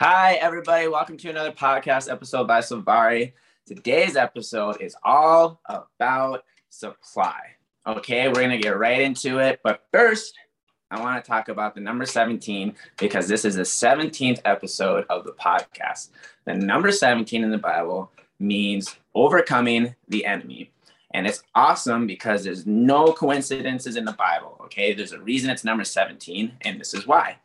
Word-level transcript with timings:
Hi, 0.00 0.34
everybody. 0.34 0.86
Welcome 0.86 1.16
to 1.16 1.28
another 1.28 1.50
podcast 1.50 2.08
episode 2.08 2.46
by 2.46 2.60
Savari. 2.60 3.32
Today's 3.66 4.14
episode 4.14 4.80
is 4.80 4.94
all 5.02 5.60
about 5.64 6.44
supply. 6.68 7.40
Okay, 7.84 8.28
we're 8.28 8.34
going 8.34 8.50
to 8.50 8.58
get 8.58 8.78
right 8.78 9.00
into 9.00 9.40
it. 9.40 9.58
But 9.64 9.88
first, 9.92 10.38
I 10.92 11.00
want 11.00 11.24
to 11.24 11.28
talk 11.28 11.48
about 11.48 11.74
the 11.74 11.80
number 11.80 12.06
17 12.06 12.76
because 12.96 13.26
this 13.26 13.44
is 13.44 13.56
the 13.56 13.62
17th 13.62 14.40
episode 14.44 15.04
of 15.10 15.24
the 15.24 15.32
podcast. 15.32 16.10
The 16.44 16.54
number 16.54 16.92
17 16.92 17.42
in 17.42 17.50
the 17.50 17.58
Bible 17.58 18.12
means 18.38 18.94
overcoming 19.16 19.96
the 20.06 20.24
enemy. 20.26 20.70
And 21.12 21.26
it's 21.26 21.42
awesome 21.56 22.06
because 22.06 22.44
there's 22.44 22.66
no 22.68 23.12
coincidences 23.12 23.96
in 23.96 24.04
the 24.04 24.12
Bible. 24.12 24.60
Okay, 24.60 24.94
there's 24.94 25.10
a 25.10 25.20
reason 25.20 25.50
it's 25.50 25.64
number 25.64 25.82
17, 25.82 26.52
and 26.60 26.80
this 26.80 26.94
is 26.94 27.04
why. 27.04 27.38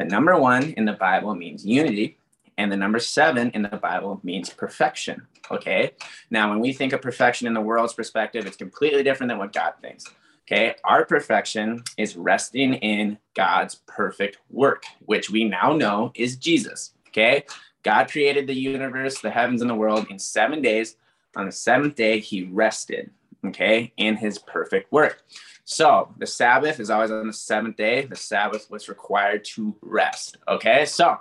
The 0.00 0.06
number 0.06 0.34
one 0.34 0.72
in 0.78 0.86
the 0.86 0.94
Bible 0.94 1.34
means 1.34 1.66
unity, 1.66 2.16
and 2.56 2.72
the 2.72 2.76
number 2.76 2.98
seven 2.98 3.50
in 3.50 3.60
the 3.60 3.76
Bible 3.76 4.18
means 4.22 4.48
perfection. 4.48 5.26
Okay. 5.50 5.90
Now, 6.30 6.48
when 6.48 6.58
we 6.58 6.72
think 6.72 6.94
of 6.94 7.02
perfection 7.02 7.46
in 7.46 7.52
the 7.52 7.60
world's 7.60 7.92
perspective, 7.92 8.46
it's 8.46 8.56
completely 8.56 9.02
different 9.02 9.28
than 9.28 9.36
what 9.36 9.52
God 9.52 9.74
thinks. 9.82 10.06
Okay. 10.46 10.74
Our 10.84 11.04
perfection 11.04 11.84
is 11.98 12.16
resting 12.16 12.72
in 12.76 13.18
God's 13.34 13.74
perfect 13.86 14.38
work, 14.48 14.84
which 15.04 15.28
we 15.28 15.44
now 15.44 15.76
know 15.76 16.12
is 16.14 16.36
Jesus. 16.36 16.94
Okay. 17.08 17.44
God 17.82 18.10
created 18.10 18.46
the 18.46 18.54
universe, 18.54 19.20
the 19.20 19.28
heavens, 19.28 19.60
and 19.60 19.68
the 19.68 19.74
world 19.74 20.06
in 20.08 20.18
seven 20.18 20.62
days. 20.62 20.96
On 21.36 21.44
the 21.44 21.52
seventh 21.52 21.94
day, 21.94 22.20
he 22.20 22.44
rested. 22.44 23.10
Okay. 23.44 23.92
In 23.98 24.16
his 24.16 24.38
perfect 24.38 24.90
work. 24.92 25.22
So 25.70 26.12
the 26.18 26.26
Sabbath 26.26 26.80
is 26.80 26.90
always 26.90 27.12
on 27.12 27.28
the 27.28 27.32
seventh 27.32 27.76
day. 27.76 28.04
The 28.04 28.16
Sabbath 28.16 28.68
was 28.72 28.88
required 28.88 29.44
to 29.54 29.76
rest. 29.82 30.36
Okay. 30.48 30.84
So 30.84 31.18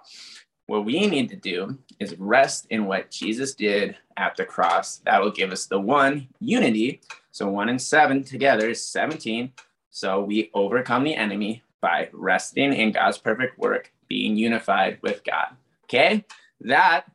what 0.66 0.86
we 0.86 1.06
need 1.06 1.30
to 1.30 1.36
do 1.36 1.78
is 2.00 2.18
rest 2.18 2.66
in 2.72 2.88
what 2.88 3.12
Jesus 3.12 3.54
did 3.54 3.96
at 4.18 4.36
the 4.36 4.46
cross. 4.46 4.98
That 5.06 5.22
will 5.22 5.30
give 5.30 5.52
us 5.52 5.68
the 5.68 5.80
one 5.80 6.30
unity. 6.40 7.02
So 7.30 7.48
one 7.48 7.70
and 7.70 7.80
seven 7.80 8.24
together 8.24 8.68
is 8.70 8.84
17. 8.84 9.54
So 9.92 10.24
we 10.24 10.50
overcome 10.56 11.04
the 11.04 11.16
enemy 11.16 11.62
by 11.80 12.10
resting 12.12 12.74
in 12.74 12.92
God's 12.92 13.20
perfect 13.20 13.60
work, 13.60 13.94
being 14.08 14.36
unified 14.36 14.98
with 15.04 15.24
God. 15.24 15.50
Okay. 15.84 16.26
That 16.62 17.06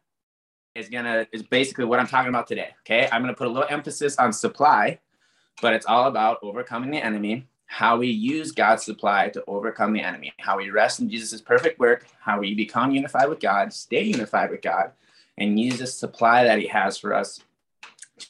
is 0.76 0.88
gonna 0.88 1.26
is 1.32 1.42
basically 1.42 1.84
what 1.84 1.98
I'm 1.98 2.06
talking 2.06 2.28
about 2.28 2.46
today. 2.46 2.76
Okay. 2.82 3.08
I'm 3.10 3.22
gonna 3.22 3.34
put 3.34 3.48
a 3.48 3.50
little 3.50 3.68
emphasis 3.68 4.16
on 4.18 4.32
supply 4.32 5.00
but 5.62 5.74
it's 5.74 5.86
all 5.86 6.06
about 6.08 6.38
overcoming 6.42 6.90
the 6.90 7.04
enemy, 7.04 7.46
how 7.66 7.96
we 7.96 8.08
use 8.08 8.52
God's 8.52 8.84
supply 8.84 9.28
to 9.30 9.44
overcome 9.46 9.92
the 9.92 10.00
enemy, 10.00 10.32
how 10.38 10.58
we 10.58 10.70
rest 10.70 11.00
in 11.00 11.08
Jesus' 11.08 11.40
perfect 11.40 11.78
work, 11.78 12.06
how 12.20 12.40
we 12.40 12.54
become 12.54 12.90
unified 12.90 13.28
with 13.28 13.40
God, 13.40 13.72
stay 13.72 14.02
unified 14.02 14.50
with 14.50 14.62
God, 14.62 14.92
and 15.38 15.58
use 15.58 15.78
the 15.78 15.86
supply 15.86 16.44
that 16.44 16.58
He 16.58 16.66
has 16.68 16.98
for 16.98 17.14
us 17.14 17.40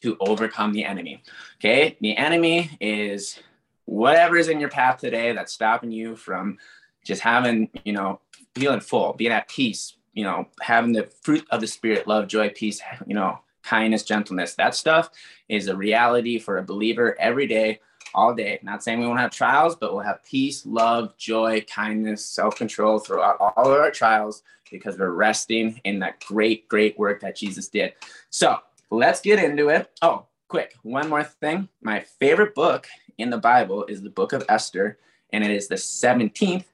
to 0.00 0.16
overcome 0.20 0.72
the 0.72 0.84
enemy. 0.84 1.22
Okay, 1.58 1.96
the 2.00 2.16
enemy 2.16 2.70
is 2.80 3.38
whatever 3.84 4.36
is 4.36 4.48
in 4.48 4.60
your 4.60 4.70
path 4.70 4.98
today 4.98 5.32
that's 5.32 5.52
stopping 5.52 5.90
you 5.90 6.16
from 6.16 6.58
just 7.04 7.20
having, 7.20 7.68
you 7.84 7.92
know, 7.92 8.20
feeling 8.54 8.80
full, 8.80 9.12
being 9.12 9.32
at 9.32 9.48
peace, 9.48 9.96
you 10.14 10.24
know, 10.24 10.48
having 10.60 10.92
the 10.92 11.08
fruit 11.22 11.44
of 11.50 11.60
the 11.60 11.66
spirit, 11.66 12.06
love, 12.06 12.28
joy, 12.28 12.48
peace, 12.48 12.80
you 13.06 13.14
know, 13.14 13.38
kindness, 13.64 14.04
gentleness. 14.04 14.54
That 14.54 14.74
stuff 14.74 15.10
is 15.48 15.68
a 15.68 15.76
reality 15.76 16.38
for 16.38 16.58
a 16.58 16.62
believer 16.62 17.16
every 17.18 17.46
day, 17.46 17.80
all 18.14 18.34
day. 18.34 18.60
Not 18.62 18.82
saying 18.82 19.00
we 19.00 19.06
won't 19.06 19.20
have 19.20 19.30
trials, 19.30 19.74
but 19.74 19.92
we'll 19.92 20.04
have 20.04 20.24
peace, 20.24 20.64
love, 20.66 21.16
joy, 21.16 21.62
kindness, 21.62 22.24
self 22.24 22.56
control 22.56 22.98
throughout 22.98 23.38
all 23.40 23.72
of 23.72 23.80
our 23.80 23.90
trials 23.90 24.42
because 24.70 24.98
we're 24.98 25.10
resting 25.10 25.80
in 25.84 25.98
that 26.00 26.24
great, 26.24 26.68
great 26.68 26.98
work 26.98 27.20
that 27.20 27.36
Jesus 27.36 27.68
did. 27.68 27.94
So 28.30 28.58
let's 28.90 29.20
get 29.20 29.42
into 29.42 29.68
it. 29.68 29.90
Oh, 30.02 30.26
quick, 30.48 30.74
one 30.82 31.08
more 31.08 31.24
thing. 31.24 31.68
My 31.82 32.00
favorite 32.00 32.54
book 32.54 32.86
in 33.18 33.30
the 33.30 33.38
Bible 33.38 33.84
is 33.86 34.02
the 34.02 34.10
book 34.10 34.32
of 34.32 34.44
Esther, 34.48 34.98
and 35.32 35.44
it 35.44 35.50
is 35.50 35.68
the 35.68 35.76
17th 35.76 36.64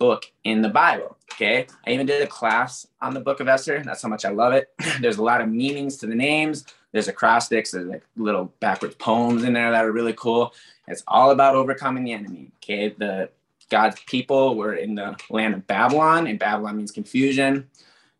book 0.00 0.32
in 0.42 0.62
the 0.62 0.68
Bible. 0.68 1.16
Okay. 1.34 1.66
I 1.86 1.90
even 1.90 2.06
did 2.06 2.22
a 2.22 2.26
class 2.26 2.88
on 3.00 3.14
the 3.14 3.20
book 3.20 3.38
of 3.38 3.46
Esther. 3.46 3.82
That's 3.84 4.02
how 4.02 4.08
much 4.08 4.24
I 4.24 4.30
love 4.30 4.52
it. 4.52 4.72
There's 5.00 5.18
a 5.18 5.22
lot 5.22 5.40
of 5.40 5.48
meanings 5.48 5.98
to 5.98 6.06
the 6.06 6.14
names. 6.16 6.64
There's 6.90 7.06
acrostics, 7.06 7.70
there's 7.70 7.86
like 7.86 8.02
little 8.16 8.52
backwards 8.58 8.96
poems 8.96 9.44
in 9.44 9.52
there 9.52 9.70
that 9.70 9.84
are 9.84 9.92
really 9.92 10.14
cool. 10.14 10.52
It's 10.88 11.04
all 11.06 11.30
about 11.30 11.54
overcoming 11.54 12.02
the 12.02 12.12
enemy. 12.12 12.50
Okay. 12.56 12.88
The 12.98 13.30
God's 13.70 14.00
people 14.06 14.56
were 14.56 14.74
in 14.74 14.96
the 14.96 15.16
land 15.30 15.54
of 15.54 15.64
Babylon, 15.68 16.26
and 16.26 16.36
Babylon 16.36 16.78
means 16.78 16.90
confusion. 16.90 17.68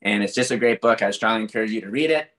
And 0.03 0.23
it's 0.23 0.37
just 0.37 0.53
a 0.53 0.57
great 0.57 0.81
book. 0.81 1.03
I 1.03 1.11
strongly 1.11 1.43
encourage 1.43 1.73
you 1.73 1.81
to 1.81 1.91
read 1.91 2.13
it. 2.13 2.31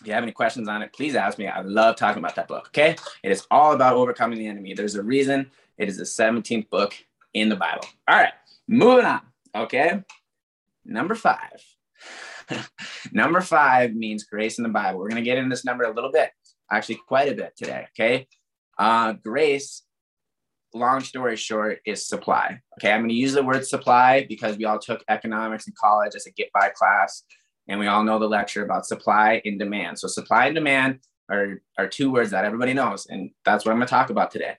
If 0.00 0.06
you 0.06 0.14
have 0.14 0.22
any 0.22 0.32
questions 0.32 0.68
on 0.68 0.80
it, 0.80 0.94
please 0.94 1.14
ask 1.14 1.36
me. 1.36 1.48
I 1.48 1.60
love 1.60 1.96
talking 1.96 2.20
about 2.20 2.36
that 2.36 2.48
book. 2.48 2.68
Okay. 2.68 2.96
It 3.22 3.30
is 3.30 3.46
all 3.50 3.74
about 3.74 3.94
overcoming 3.94 4.38
the 4.38 4.46
enemy. 4.46 4.72
There's 4.72 4.94
a 4.94 5.02
reason 5.02 5.50
it 5.76 5.88
is 5.90 5.98
the 5.98 6.04
17th 6.04 6.70
book 6.70 6.94
in 7.34 7.50
the 7.50 7.56
Bible. 7.56 7.84
All 8.08 8.16
right. 8.16 8.32
Moving 8.68 9.06
on. 9.06 9.22
Okay. 9.54 10.02
Number 10.84 11.14
five. 11.14 11.64
number 13.12 13.40
five 13.40 13.94
means 13.94 14.24
grace 14.24 14.58
in 14.58 14.62
the 14.62 14.68
Bible. 14.68 14.98
We're 14.98 15.08
going 15.08 15.22
to 15.22 15.28
get 15.28 15.38
into 15.38 15.48
this 15.48 15.64
number 15.64 15.84
a 15.84 15.94
little 15.94 16.12
bit, 16.12 16.30
actually, 16.70 17.00
quite 17.08 17.32
a 17.32 17.34
bit 17.34 17.54
today. 17.56 17.86
Okay. 17.98 18.28
Uh, 18.78 19.14
grace, 19.14 19.84
long 20.74 21.00
story 21.00 21.36
short, 21.36 21.80
is 21.86 22.06
supply. 22.06 22.60
Okay. 22.78 22.92
I'm 22.92 23.00
going 23.00 23.08
to 23.08 23.14
use 23.14 23.32
the 23.32 23.42
word 23.42 23.66
supply 23.66 24.26
because 24.28 24.58
we 24.58 24.66
all 24.66 24.78
took 24.78 25.02
economics 25.08 25.66
in 25.66 25.72
college 25.80 26.14
as 26.14 26.26
a 26.26 26.30
get 26.30 26.50
by 26.52 26.68
class. 26.68 27.24
And 27.68 27.80
we 27.80 27.86
all 27.86 28.04
know 28.04 28.18
the 28.18 28.28
lecture 28.28 28.64
about 28.64 28.86
supply 28.86 29.40
and 29.44 29.58
demand. 29.58 29.98
So, 29.98 30.08
supply 30.08 30.46
and 30.46 30.54
demand 30.54 31.00
are, 31.30 31.62
are 31.78 31.88
two 31.88 32.10
words 32.10 32.30
that 32.30 32.44
everybody 32.44 32.74
knows. 32.74 33.06
And 33.06 33.30
that's 33.44 33.64
what 33.64 33.72
I'm 33.72 33.78
going 33.78 33.88
to 33.88 33.90
talk 33.90 34.10
about 34.10 34.30
today. 34.30 34.56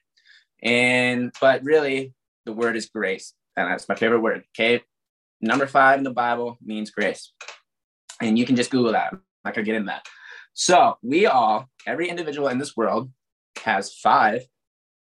And, 0.62 1.32
but 1.40 1.64
really, 1.64 2.12
the 2.44 2.52
word 2.52 2.76
is 2.76 2.86
grace 2.86 3.34
and 3.62 3.72
that's 3.72 3.88
my 3.88 3.94
favorite 3.94 4.20
word. 4.20 4.44
Okay. 4.54 4.82
Number 5.40 5.66
five 5.66 5.98
in 5.98 6.04
the 6.04 6.12
Bible 6.12 6.58
means 6.62 6.90
grace. 6.90 7.32
And 8.20 8.38
you 8.38 8.44
can 8.44 8.56
just 8.56 8.70
Google 8.70 8.92
that. 8.92 9.12
I'm 9.12 9.20
not 9.44 9.54
gonna 9.54 9.64
get 9.64 9.76
in 9.76 9.86
that. 9.86 10.06
So 10.52 10.98
we 11.02 11.26
all, 11.26 11.68
every 11.86 12.08
individual 12.08 12.48
in 12.48 12.58
this 12.58 12.76
world 12.76 13.10
has 13.64 13.94
five 13.94 14.42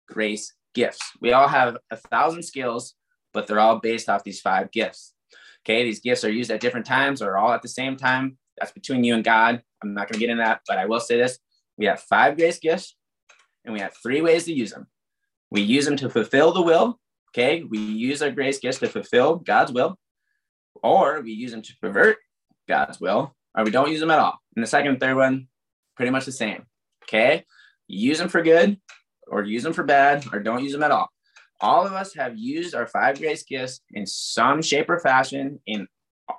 grace 0.08 0.54
gifts. 0.74 1.00
We 1.20 1.32
all 1.32 1.48
have 1.48 1.76
a 1.90 1.96
thousand 1.96 2.44
skills, 2.44 2.94
but 3.32 3.46
they're 3.46 3.60
all 3.60 3.78
based 3.80 4.08
off 4.08 4.24
these 4.24 4.40
five 4.40 4.70
gifts. 4.70 5.14
Okay, 5.64 5.82
these 5.82 6.00
gifts 6.00 6.24
are 6.24 6.30
used 6.30 6.50
at 6.50 6.60
different 6.60 6.86
times 6.86 7.20
or 7.20 7.36
all 7.36 7.52
at 7.52 7.62
the 7.62 7.68
same 7.68 7.96
time. 7.96 8.38
That's 8.58 8.72
between 8.72 9.04
you 9.04 9.14
and 9.14 9.24
God. 9.24 9.62
I'm 9.82 9.94
not 9.94 10.08
gonna 10.08 10.20
get 10.20 10.30
into 10.30 10.42
that, 10.42 10.60
but 10.66 10.78
I 10.78 10.86
will 10.86 11.00
say 11.00 11.16
this. 11.16 11.38
We 11.76 11.86
have 11.86 12.00
five 12.00 12.36
grace 12.36 12.58
gifts, 12.58 12.96
and 13.64 13.74
we 13.74 13.80
have 13.80 13.94
three 14.02 14.20
ways 14.20 14.44
to 14.44 14.52
use 14.52 14.70
them. 14.70 14.86
We 15.50 15.62
use 15.62 15.84
them 15.84 15.96
to 15.96 16.10
fulfill 16.10 16.52
the 16.52 16.62
will 16.62 17.00
Okay, 17.30 17.62
we 17.62 17.78
use 17.78 18.22
our 18.22 18.30
grace 18.30 18.58
gifts 18.58 18.78
to 18.78 18.88
fulfill 18.88 19.36
God's 19.36 19.72
will, 19.72 19.98
or 20.82 21.20
we 21.20 21.32
use 21.32 21.50
them 21.50 21.62
to 21.62 21.76
pervert 21.80 22.16
God's 22.68 23.00
will, 23.00 23.34
or 23.56 23.64
we 23.64 23.70
don't 23.70 23.90
use 23.90 24.00
them 24.00 24.10
at 24.10 24.18
all. 24.18 24.38
And 24.56 24.62
the 24.62 24.68
second 24.68 24.92
and 24.92 25.00
third 25.00 25.16
one, 25.16 25.48
pretty 25.96 26.10
much 26.10 26.24
the 26.24 26.32
same. 26.32 26.64
Okay, 27.04 27.44
use 27.86 28.18
them 28.18 28.28
for 28.28 28.42
good, 28.42 28.78
or 29.26 29.42
use 29.42 29.62
them 29.62 29.72
for 29.72 29.84
bad, 29.84 30.26
or 30.32 30.40
don't 30.40 30.62
use 30.62 30.72
them 30.72 30.82
at 30.82 30.90
all. 30.90 31.08
All 31.60 31.86
of 31.86 31.92
us 31.92 32.14
have 32.14 32.38
used 32.38 32.74
our 32.74 32.86
five 32.86 33.18
grace 33.18 33.42
gifts 33.42 33.80
in 33.92 34.06
some 34.06 34.62
shape 34.62 34.88
or 34.88 35.00
fashion 35.00 35.60
in 35.66 35.86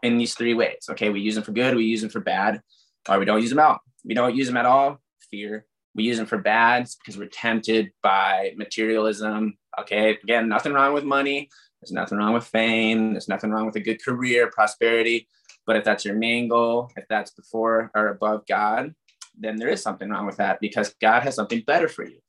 in 0.03 0.17
these 0.17 0.35
three 0.35 0.53
ways. 0.53 0.87
Okay, 0.89 1.09
we 1.09 1.21
use 1.21 1.35
them 1.35 1.43
for 1.43 1.51
good, 1.51 1.75
we 1.75 1.83
use 1.83 2.01
them 2.01 2.09
for 2.09 2.19
bad, 2.19 2.61
or 3.07 3.19
we 3.19 3.25
don't 3.25 3.41
use 3.41 3.49
them 3.49 3.59
out. 3.59 3.79
We 4.05 4.13
don't 4.13 4.35
use 4.35 4.47
them 4.47 4.57
at 4.57 4.65
all. 4.65 4.99
Fear. 5.31 5.65
We 5.95 6.03
use 6.03 6.17
them 6.17 6.27
for 6.27 6.37
bad 6.37 6.87
because 6.99 7.17
we're 7.17 7.27
tempted 7.27 7.91
by 8.01 8.53
materialism, 8.55 9.57
Okay. 9.81 10.17
Again, 10.23 10.49
nothing 10.49 10.73
wrong 10.73 10.93
with 10.93 11.03
money. 11.03 11.49
There's 11.81 11.91
nothing 11.91 12.17
wrong 12.17 12.33
with 12.33 12.45
fame. 12.45 13.13
There's 13.13 13.29
nothing 13.29 13.51
wrong 13.51 13.65
with 13.65 13.75
a 13.75 13.81
good 13.81 14.03
career, 14.03 14.49
prosperity. 14.51 15.27
But 15.65 15.77
if 15.77 15.83
that's 15.83 16.05
your 16.05 16.15
main 16.15 16.47
goal, 16.47 16.91
if 16.97 17.05
that's 17.09 17.31
before 17.31 17.91
or 17.95 18.07
above 18.07 18.45
God, 18.47 18.93
then 19.37 19.55
there 19.55 19.69
is 19.69 19.81
something 19.81 20.09
wrong 20.09 20.25
with 20.25 20.37
that 20.37 20.59
because 20.59 20.93
God 21.01 21.23
has 21.23 21.35
something 21.35 21.63
better 21.65 21.87
for 21.87 22.05
you. 22.05 22.19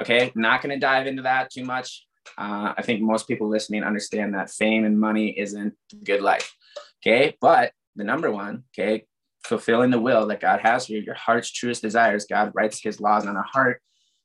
Okay. 0.00 0.32
Not 0.34 0.62
going 0.62 0.74
to 0.74 0.80
dive 0.80 1.06
into 1.06 1.22
that 1.22 1.50
too 1.50 1.64
much. 1.64 2.06
Uh, 2.36 2.74
I 2.76 2.82
think 2.82 3.00
most 3.00 3.26
people 3.26 3.48
listening 3.48 3.82
understand 3.82 4.34
that 4.34 4.50
fame 4.50 4.84
and 4.84 5.00
money 5.00 5.38
isn't 5.38 5.74
a 5.92 5.96
good 5.96 6.20
life. 6.20 6.54
Okay. 7.02 7.36
But 7.40 7.72
the 7.96 8.04
number 8.04 8.30
one, 8.30 8.64
okay, 8.72 9.06
fulfilling 9.44 9.90
the 9.90 10.00
will 10.00 10.26
that 10.26 10.40
God 10.40 10.60
has 10.60 10.86
for 10.86 10.92
you, 10.92 11.00
your 11.00 11.14
heart's 11.14 11.50
truest 11.50 11.82
desires. 11.82 12.26
God 12.28 12.52
writes 12.54 12.80
his 12.80 13.00
laws 13.00 13.26
on 13.26 13.36
our 13.36 13.46
heart 13.50 13.82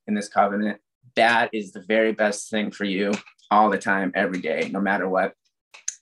in 0.07 0.13
this 0.13 0.29
covenant 0.29 0.79
that 1.15 1.49
is 1.53 1.71
the 1.71 1.83
very 1.87 2.11
best 2.11 2.49
thing 2.49 2.71
for 2.71 2.85
you 2.85 3.11
all 3.51 3.69
the 3.69 3.77
time, 3.77 4.11
every 4.15 4.41
day, 4.41 4.69
no 4.71 4.79
matter 4.81 5.07
what. 5.07 5.33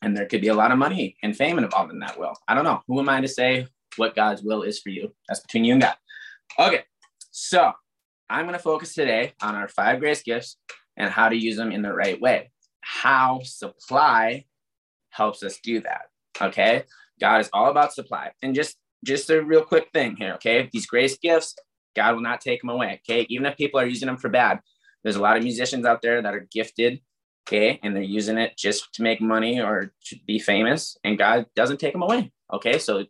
And 0.01 0.15
there 0.15 0.25
could 0.25 0.41
be 0.41 0.49
a 0.49 0.53
lot 0.53 0.71
of 0.71 0.77
money 0.77 1.15
and 1.23 1.35
fame 1.35 1.57
involved 1.57 1.91
in 1.91 1.99
that 1.99 2.19
will. 2.19 2.33
I 2.47 2.55
don't 2.55 2.63
know. 2.63 2.81
Who 2.87 2.99
am 2.99 3.09
I 3.09 3.21
to 3.21 3.27
say 3.27 3.67
what 3.95 4.15
God's 4.15 4.43
will 4.43 4.63
is 4.63 4.79
for 4.79 4.89
you? 4.89 5.13
That's 5.27 5.39
between 5.39 5.63
you 5.63 5.73
and 5.73 5.81
God. 5.81 5.95
Okay, 6.59 6.83
so 7.31 7.71
I'm 8.29 8.45
going 8.45 8.53
to 8.53 8.59
focus 8.59 8.93
today 8.93 9.33
on 9.41 9.55
our 9.55 9.67
five 9.67 9.99
grace 9.99 10.23
gifts 10.23 10.57
and 10.97 11.09
how 11.09 11.29
to 11.29 11.35
use 11.35 11.55
them 11.55 11.71
in 11.71 11.81
the 11.81 11.93
right 11.93 12.19
way. 12.19 12.51
How 12.81 13.41
supply 13.43 14.45
helps 15.09 15.43
us 15.43 15.59
do 15.63 15.79
that. 15.81 16.01
Okay, 16.41 16.83
God 17.19 17.41
is 17.41 17.49
all 17.53 17.69
about 17.69 17.93
supply. 17.93 18.31
And 18.41 18.55
just 18.55 18.77
just 19.05 19.29
a 19.29 19.43
real 19.43 19.63
quick 19.63 19.89
thing 19.93 20.15
here, 20.15 20.33
okay? 20.33 20.69
These 20.71 20.85
grace 20.85 21.17
gifts, 21.17 21.55
God 21.95 22.15
will 22.15 22.21
not 22.21 22.41
take 22.41 22.61
them 22.61 22.69
away, 22.69 23.01
okay? 23.03 23.25
Even 23.29 23.45
if 23.45 23.57
people 23.57 23.79
are 23.79 23.85
using 23.85 24.07
them 24.07 24.17
for 24.17 24.29
bad, 24.29 24.59
there's 25.03 25.15
a 25.15 25.21
lot 25.21 25.37
of 25.37 25.43
musicians 25.43 25.85
out 25.85 26.01
there 26.01 26.21
that 26.21 26.33
are 26.33 26.47
gifted, 26.51 27.01
okay, 27.47 27.79
and 27.83 27.95
they're 27.95 28.03
using 28.03 28.37
it 28.37 28.57
just 28.57 28.93
to 28.93 29.03
make 29.03 29.21
money 29.21 29.61
or 29.61 29.93
to 30.05 30.15
be 30.25 30.39
famous, 30.39 30.97
and 31.03 31.17
God 31.17 31.45
doesn't 31.55 31.79
take 31.79 31.93
them 31.93 32.01
away, 32.01 32.31
okay? 32.53 32.79
So 32.79 33.05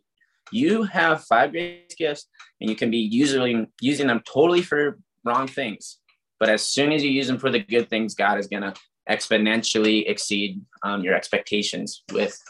you 0.50 0.82
have 0.84 1.24
five 1.24 1.52
great 1.52 1.94
gifts, 1.96 2.26
and 2.60 2.68
you 2.68 2.76
can 2.76 2.90
be 2.90 2.98
using 2.98 3.68
using 3.80 4.06
them 4.06 4.22
totally 4.26 4.62
for 4.62 4.98
wrong 5.24 5.46
things, 5.46 5.98
but 6.40 6.48
as 6.48 6.62
soon 6.62 6.92
as 6.92 7.02
you 7.02 7.10
use 7.10 7.26
them 7.26 7.38
for 7.38 7.50
the 7.50 7.60
good 7.60 7.88
things, 7.88 8.14
God 8.14 8.38
is 8.38 8.48
gonna 8.48 8.74
exponentially 9.08 10.08
exceed 10.08 10.60
um, 10.82 11.02
your 11.02 11.14
expectations 11.14 12.02
with 12.12 12.40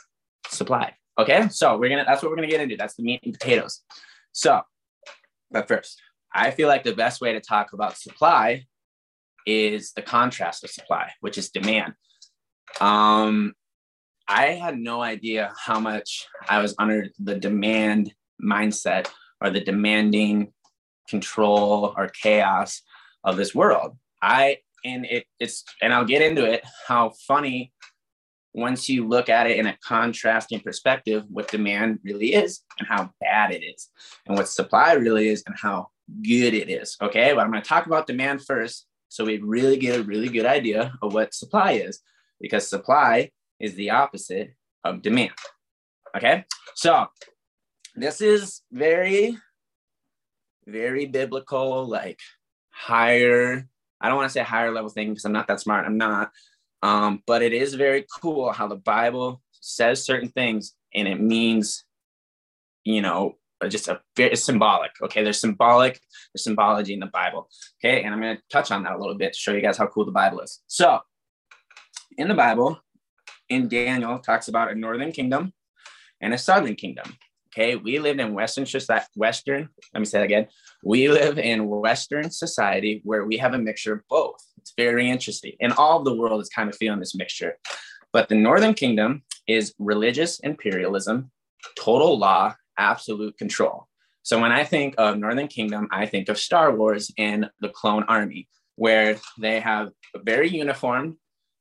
supply. 0.48 0.94
Okay, 1.18 1.48
so 1.48 1.76
we're 1.76 1.90
gonna 1.90 2.04
that's 2.06 2.22
what 2.22 2.30
we're 2.30 2.36
gonna 2.36 2.48
get 2.48 2.60
into. 2.60 2.76
That's 2.76 2.94
the 2.94 3.02
meat 3.02 3.20
and 3.24 3.32
potatoes. 3.32 3.82
So, 4.32 4.62
but 5.50 5.68
first, 5.68 6.00
I 6.34 6.50
feel 6.50 6.66
like 6.66 6.82
the 6.82 6.94
best 6.94 7.20
way 7.20 7.32
to 7.32 7.40
talk 7.40 7.72
about 7.72 7.96
supply 7.96 8.66
is 9.46 9.92
the 9.92 10.02
contrast 10.02 10.64
of 10.64 10.70
supply, 10.70 11.10
which 11.20 11.38
is 11.38 11.50
demand. 11.50 11.94
Um, 12.80 13.54
I 14.26 14.46
had 14.48 14.78
no 14.78 15.02
idea 15.02 15.52
how 15.58 15.80
much 15.80 16.26
I 16.48 16.60
was 16.62 16.74
under 16.78 17.08
the 17.18 17.34
demand 17.34 18.14
mindset 18.42 19.08
or 19.40 19.50
the 19.50 19.60
demanding 19.60 20.52
control 21.08 21.94
or 21.96 22.08
chaos 22.08 22.82
of 23.22 23.36
this 23.36 23.54
world. 23.54 23.96
I 24.22 24.58
and 24.84 25.06
it, 25.06 25.24
it's 25.40 25.64
and 25.82 25.92
I'll 25.92 26.04
get 26.04 26.22
into 26.22 26.44
it 26.44 26.62
how 26.86 27.12
funny 27.26 27.72
once 28.54 28.88
you 28.88 29.06
look 29.06 29.28
at 29.28 29.46
it 29.48 29.58
in 29.58 29.66
a 29.66 29.76
contrasting 29.84 30.60
perspective 30.60 31.24
what 31.28 31.48
demand 31.48 31.98
really 32.04 32.34
is 32.34 32.60
and 32.78 32.86
how 32.88 33.10
bad 33.20 33.50
it 33.50 33.64
is 33.64 33.90
and 34.26 34.36
what 34.36 34.48
supply 34.48 34.92
really 34.92 35.28
is 35.28 35.42
and 35.46 35.56
how 35.60 35.88
good 36.22 36.54
it 36.54 36.70
is 36.70 36.96
okay 37.02 37.32
but 37.34 37.40
i'm 37.40 37.50
going 37.50 37.62
to 37.62 37.68
talk 37.68 37.86
about 37.86 38.06
demand 38.06 38.44
first 38.44 38.86
so 39.14 39.24
we 39.24 39.38
really 39.38 39.76
get 39.76 39.98
a 39.98 40.02
really 40.02 40.28
good 40.28 40.46
idea 40.46 40.92
of 41.02 41.14
what 41.14 41.34
supply 41.34 41.72
is 41.72 42.00
because 42.40 42.68
supply 42.68 43.30
is 43.60 43.74
the 43.74 43.90
opposite 43.90 44.54
of 44.84 45.02
demand 45.02 45.32
okay 46.16 46.44
so 46.74 47.06
this 47.94 48.20
is 48.20 48.62
very 48.72 49.36
very 50.66 51.06
biblical 51.06 51.86
like 51.86 52.18
higher 52.70 53.68
I 54.04 54.08
don't 54.08 54.18
want 54.18 54.28
to 54.28 54.32
say 54.32 54.42
higher 54.42 54.70
level 54.70 54.90
thing 54.90 55.08
because 55.08 55.24
I'm 55.24 55.32
not 55.32 55.48
that 55.48 55.60
smart. 55.60 55.86
I'm 55.86 55.96
not. 55.96 56.30
Um, 56.82 57.22
but 57.26 57.40
it 57.40 57.54
is 57.54 57.72
very 57.72 58.04
cool 58.20 58.52
how 58.52 58.68
the 58.68 58.76
Bible 58.76 59.40
says 59.52 60.04
certain 60.04 60.28
things 60.28 60.74
and 60.94 61.08
it 61.08 61.18
means, 61.18 61.84
you 62.84 63.00
know, 63.00 63.38
just 63.68 63.88
a 63.88 64.00
very 64.16 64.36
symbolic. 64.36 64.92
Okay. 65.02 65.22
There's 65.22 65.40
symbolic, 65.40 66.00
there's 66.32 66.44
symbology 66.44 66.94
in 66.94 67.00
the 67.00 67.06
Bible. 67.06 67.48
Okay. 67.82 68.02
And 68.02 68.14
I'm 68.14 68.20
going 68.20 68.36
to 68.36 68.42
touch 68.50 68.70
on 68.70 68.82
that 68.84 68.92
a 68.92 68.98
little 68.98 69.16
bit 69.16 69.32
to 69.32 69.38
show 69.38 69.52
you 69.52 69.60
guys 69.60 69.76
how 69.76 69.86
cool 69.86 70.04
the 70.04 70.12
Bible 70.12 70.40
is. 70.40 70.62
So 70.66 71.00
in 72.16 72.28
the 72.28 72.34
Bible, 72.34 72.80
in 73.48 73.68
Daniel, 73.68 74.18
talks 74.18 74.48
about 74.48 74.70
a 74.70 74.74
northern 74.74 75.12
kingdom 75.12 75.52
and 76.20 76.32
a 76.32 76.38
southern 76.38 76.74
kingdom. 76.74 77.16
Okay, 77.56 77.76
we 77.76 78.00
live 78.00 78.18
in 78.18 78.34
Western 78.34 78.66
Western. 79.14 79.68
Let 79.92 80.00
me 80.00 80.06
say 80.06 80.18
that 80.18 80.24
again. 80.24 80.48
We 80.82 81.08
live 81.08 81.38
in 81.38 81.68
Western 81.68 82.30
society 82.30 83.00
where 83.04 83.24
we 83.24 83.36
have 83.36 83.54
a 83.54 83.58
mixture 83.58 83.92
of 83.92 84.00
both. 84.10 84.40
It's 84.58 84.72
very 84.76 85.08
interesting, 85.08 85.52
and 85.60 85.72
all 85.74 85.98
of 85.98 86.04
the 86.04 86.14
world 86.14 86.40
is 86.40 86.48
kind 86.48 86.68
of 86.68 86.74
feeling 86.76 86.98
this 86.98 87.14
mixture. 87.14 87.58
But 88.12 88.28
the 88.28 88.34
Northern 88.34 88.74
Kingdom 88.74 89.22
is 89.46 89.72
religious 89.78 90.40
imperialism, 90.40 91.30
total 91.78 92.18
law, 92.18 92.54
absolute 92.78 93.36
control. 93.38 93.88
So 94.22 94.40
when 94.40 94.52
I 94.52 94.64
think 94.64 94.94
of 94.96 95.18
Northern 95.18 95.48
Kingdom, 95.48 95.88
I 95.90 96.06
think 96.06 96.28
of 96.28 96.38
Star 96.38 96.74
Wars 96.74 97.12
and 97.18 97.50
the 97.60 97.68
Clone 97.68 98.04
Army, 98.04 98.48
where 98.76 99.18
they 99.38 99.60
have 99.60 99.90
a 100.14 100.18
very 100.18 100.48
uniform, 100.48 101.18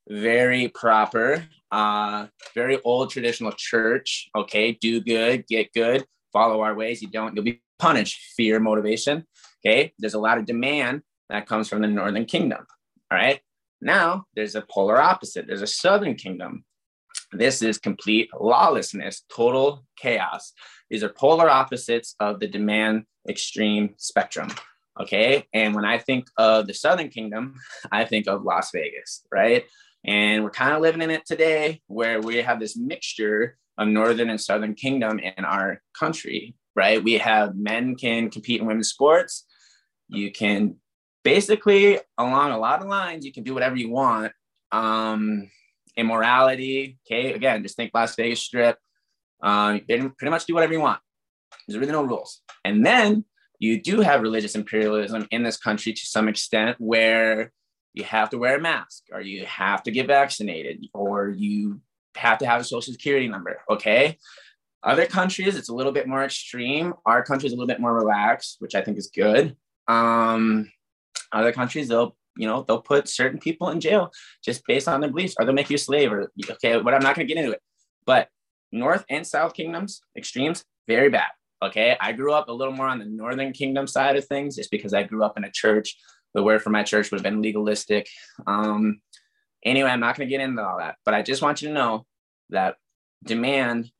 very 0.09 0.69
proper, 0.69 1.45
uh, 1.71 2.27
very 2.55 2.79
old 2.83 3.09
traditional 3.09 3.51
church. 3.51 4.29
Okay, 4.35 4.71
do 4.73 5.01
good, 5.01 5.45
get 5.47 5.73
good, 5.73 6.05
follow 6.31 6.61
our 6.61 6.73
ways. 6.73 7.01
You 7.01 7.09
don't, 7.09 7.35
you'll 7.35 7.45
be 7.45 7.61
punished. 7.79 8.33
Fear, 8.37 8.59
motivation. 8.59 9.25
Okay, 9.65 9.93
there's 9.99 10.13
a 10.13 10.19
lot 10.19 10.37
of 10.37 10.45
demand 10.45 11.01
that 11.29 11.47
comes 11.47 11.67
from 11.67 11.81
the 11.81 11.87
Northern 11.87 12.25
Kingdom. 12.25 12.65
All 13.11 13.17
right, 13.17 13.39
now 13.81 14.25
there's 14.35 14.55
a 14.55 14.61
polar 14.61 15.01
opposite. 15.01 15.47
There's 15.47 15.61
a 15.61 15.67
Southern 15.67 16.15
Kingdom. 16.15 16.63
This 17.31 17.61
is 17.61 17.77
complete 17.77 18.29
lawlessness, 18.39 19.23
total 19.33 19.85
chaos. 19.97 20.53
These 20.89 21.03
are 21.03 21.09
polar 21.09 21.49
opposites 21.49 22.15
of 22.19 22.39
the 22.39 22.47
demand 22.47 23.05
extreme 23.27 23.95
spectrum. 23.97 24.49
Okay. 24.99 25.47
And 25.53 25.73
when 25.73 25.85
I 25.85 25.97
think 25.97 26.27
of 26.37 26.67
the 26.67 26.73
Southern 26.73 27.09
Kingdom, 27.09 27.55
I 27.91 28.05
think 28.05 28.27
of 28.27 28.43
Las 28.43 28.69
Vegas, 28.71 29.23
right? 29.31 29.65
And 30.05 30.43
we're 30.43 30.51
kind 30.51 30.73
of 30.73 30.81
living 30.81 31.01
in 31.01 31.09
it 31.09 31.25
today 31.25 31.81
where 31.87 32.21
we 32.21 32.37
have 32.37 32.59
this 32.59 32.77
mixture 32.77 33.57
of 33.77 33.87
Northern 33.87 34.29
and 34.29 34.39
Southern 34.39 34.75
Kingdom 34.75 35.17
in 35.19 35.45
our 35.45 35.81
country, 35.97 36.55
right? 36.75 37.03
We 37.03 37.13
have 37.13 37.55
men 37.55 37.95
can 37.95 38.29
compete 38.29 38.61
in 38.61 38.67
women's 38.67 38.89
sports. 38.89 39.45
You 40.09 40.31
can 40.31 40.75
basically, 41.23 41.99
along 42.17 42.51
a 42.51 42.59
lot 42.59 42.81
of 42.81 42.87
lines, 42.87 43.25
you 43.25 43.33
can 43.33 43.43
do 43.43 43.53
whatever 43.53 43.75
you 43.75 43.89
want. 43.89 44.33
Um, 44.71 45.49
immorality, 45.97 46.97
okay, 47.05 47.33
again, 47.33 47.63
just 47.63 47.75
think 47.75 47.91
Las 47.93 48.15
Vegas 48.15 48.41
Strip. 48.41 48.77
Um, 49.41 49.75
you 49.75 49.81
can 49.81 50.11
pretty 50.11 50.31
much 50.31 50.45
do 50.45 50.53
whatever 50.53 50.73
you 50.73 50.79
want. 50.79 50.99
There's 51.67 51.79
really 51.79 51.91
no 51.91 52.03
rules. 52.03 52.41
And 52.63 52.85
then 52.85 53.25
you 53.59 53.81
do 53.81 54.01
have 54.01 54.21
religious 54.21 54.55
imperialism 54.55 55.27
in 55.31 55.43
this 55.43 55.57
country 55.57 55.93
to 55.93 56.05
some 56.05 56.27
extent 56.27 56.77
where 56.79 57.51
you 57.93 58.03
have 58.03 58.29
to 58.31 58.37
wear 58.37 58.57
a 58.57 58.61
mask 58.61 59.03
or 59.11 59.21
you 59.21 59.45
have 59.45 59.83
to 59.83 59.91
get 59.91 60.07
vaccinated 60.07 60.85
or 60.93 61.29
you 61.29 61.79
have 62.15 62.39
to 62.39 62.45
have 62.45 62.61
a 62.61 62.63
social 62.63 62.91
security 62.91 63.27
number 63.27 63.61
okay 63.69 64.17
other 64.83 65.05
countries 65.05 65.55
it's 65.55 65.69
a 65.69 65.73
little 65.73 65.91
bit 65.91 66.07
more 66.07 66.23
extreme 66.23 66.93
our 67.05 67.23
country 67.23 67.47
is 67.47 67.53
a 67.53 67.55
little 67.55 67.67
bit 67.67 67.79
more 67.79 67.93
relaxed 67.93 68.57
which 68.59 68.75
i 68.75 68.81
think 68.81 68.97
is 68.97 69.09
good 69.13 69.55
um, 69.87 70.71
other 71.31 71.51
countries 71.51 71.87
they'll 71.87 72.15
you 72.37 72.47
know 72.47 72.63
they'll 72.67 72.81
put 72.81 73.07
certain 73.07 73.39
people 73.39 73.69
in 73.69 73.79
jail 73.79 74.11
just 74.43 74.65
based 74.67 74.87
on 74.87 75.01
their 75.01 75.09
beliefs 75.09 75.35
or 75.39 75.45
they'll 75.45 75.53
make 75.53 75.69
you 75.69 75.75
a 75.75 75.79
slave 75.79 76.11
or 76.11 76.31
okay 76.49 76.79
but 76.81 76.93
i'm 76.93 77.03
not 77.03 77.15
going 77.15 77.27
to 77.27 77.33
get 77.33 77.39
into 77.39 77.53
it 77.53 77.61
but 78.05 78.27
north 78.71 79.05
and 79.09 79.25
south 79.25 79.53
kingdoms 79.53 80.01
extremes 80.17 80.63
very 80.87 81.09
bad 81.09 81.29
okay 81.61 81.95
i 82.01 82.11
grew 82.11 82.33
up 82.33 82.49
a 82.49 82.51
little 82.51 82.73
more 82.73 82.87
on 82.87 82.99
the 82.99 83.05
northern 83.05 83.53
kingdom 83.53 83.87
side 83.87 84.15
of 84.15 84.25
things 84.25 84.55
just 84.55 84.71
because 84.71 84.93
i 84.93 85.03
grew 85.03 85.23
up 85.23 85.37
in 85.37 85.43
a 85.43 85.51
church 85.51 85.95
the 86.33 86.43
word 86.43 86.61
for 86.61 86.69
my 86.69 86.83
church 86.83 87.11
would 87.11 87.19
have 87.19 87.23
been 87.23 87.41
legalistic. 87.41 88.09
Um, 88.47 89.01
anyway, 89.63 89.89
I'm 89.89 89.99
not 89.99 90.17
going 90.17 90.27
to 90.27 90.35
get 90.35 90.43
into 90.43 90.63
all 90.63 90.77
that, 90.79 90.95
but 91.05 91.13
I 91.13 91.21
just 91.21 91.41
want 91.41 91.61
you 91.61 91.69
to 91.69 91.73
know 91.73 92.05
that 92.49 92.75
demand 93.23 93.91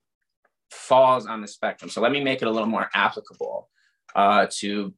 falls 0.72 1.26
on 1.26 1.42
the 1.42 1.48
spectrum. 1.48 1.90
So 1.90 2.02
let 2.02 2.12
me 2.12 2.24
make 2.24 2.42
it 2.42 2.48
a 2.48 2.52
little 2.52 2.68
more 2.68 2.90
applicable 2.94 3.70
uh, 4.16 4.48
to 4.58 4.94